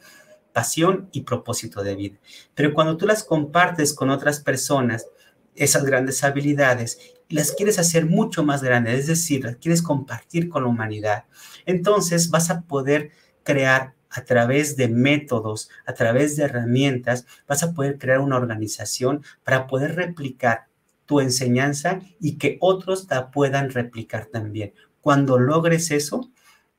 [0.53, 2.19] pasión y propósito de vida.
[2.55, 5.07] Pero cuando tú las compartes con otras personas,
[5.55, 10.63] esas grandes habilidades, las quieres hacer mucho más grandes, es decir, las quieres compartir con
[10.63, 11.25] la humanidad,
[11.67, 13.11] entonces vas a poder
[13.43, 19.23] crear a través de métodos, a través de herramientas, vas a poder crear una organización
[19.45, 20.69] para poder replicar
[21.07, 24.75] tu enseñanza y que otros la puedan replicar también.
[25.01, 26.31] Cuando logres eso,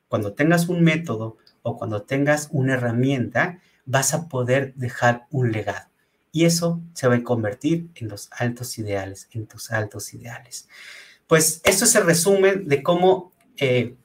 [0.08, 5.89] cuando tengas un método o cuando tengas una herramienta, vas a poder dejar un legado.
[6.32, 10.68] Y eso se va a convertir en los altos ideales, en tus altos ideales.
[11.26, 13.96] Pues esto es el resumen de cómo, eh,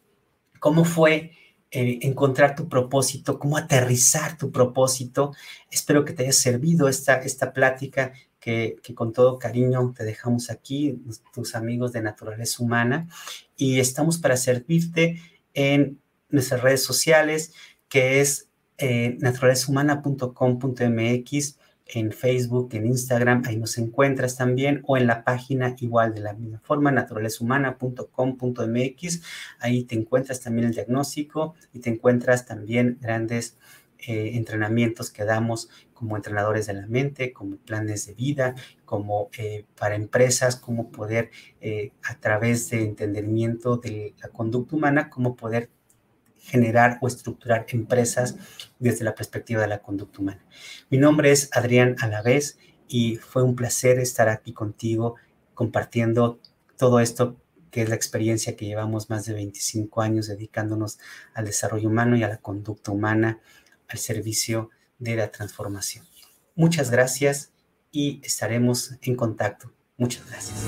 [0.60, 1.32] cómo fue
[1.72, 5.34] eh, encontrar tu propósito, cómo aterrizar tu propósito.
[5.70, 10.50] Espero que te haya servido esta, esta plática que, que, con todo cariño te dejamos
[10.50, 11.02] aquí,
[11.34, 13.10] tus amigos de Naturaleza Humana,
[13.58, 15.20] y estamos para servirte
[15.54, 16.00] en
[16.30, 17.54] nuestras redes sociales,
[17.90, 18.48] que es
[18.78, 21.58] eh, naturalezahumana.com.mx
[21.88, 26.34] en Facebook, en Instagram, ahí nos encuentras también, o en la página igual de la
[26.34, 29.22] misma forma, naturalezhumana.com.mx,
[29.60, 33.58] ahí te encuentras también el diagnóstico y te encuentras también grandes
[34.08, 39.66] eh, entrenamientos que damos como entrenadores de la mente, como planes de vida, como eh,
[39.80, 41.32] para empresas, cómo poder
[41.62, 45.70] eh, a través de entendimiento de la conducta humana, cómo poder
[46.46, 48.36] generar o estructurar empresas
[48.80, 50.46] desde la perspectiva de la conducta humana.
[50.90, 55.16] Mi nombre es Adrián Alavés y fue un placer estar aquí contigo
[55.56, 56.40] compartiendo
[56.78, 57.36] todo esto
[57.72, 61.00] que es la experiencia que llevamos más de 25 años dedicándonos
[61.34, 63.40] al desarrollo humano y a la conducta humana,
[63.90, 64.70] al servicio
[65.00, 66.06] de la transformación.
[66.56, 67.52] Muchas gracias
[67.92, 69.74] y estaremos en contacto.
[69.98, 70.66] Muchas gracias.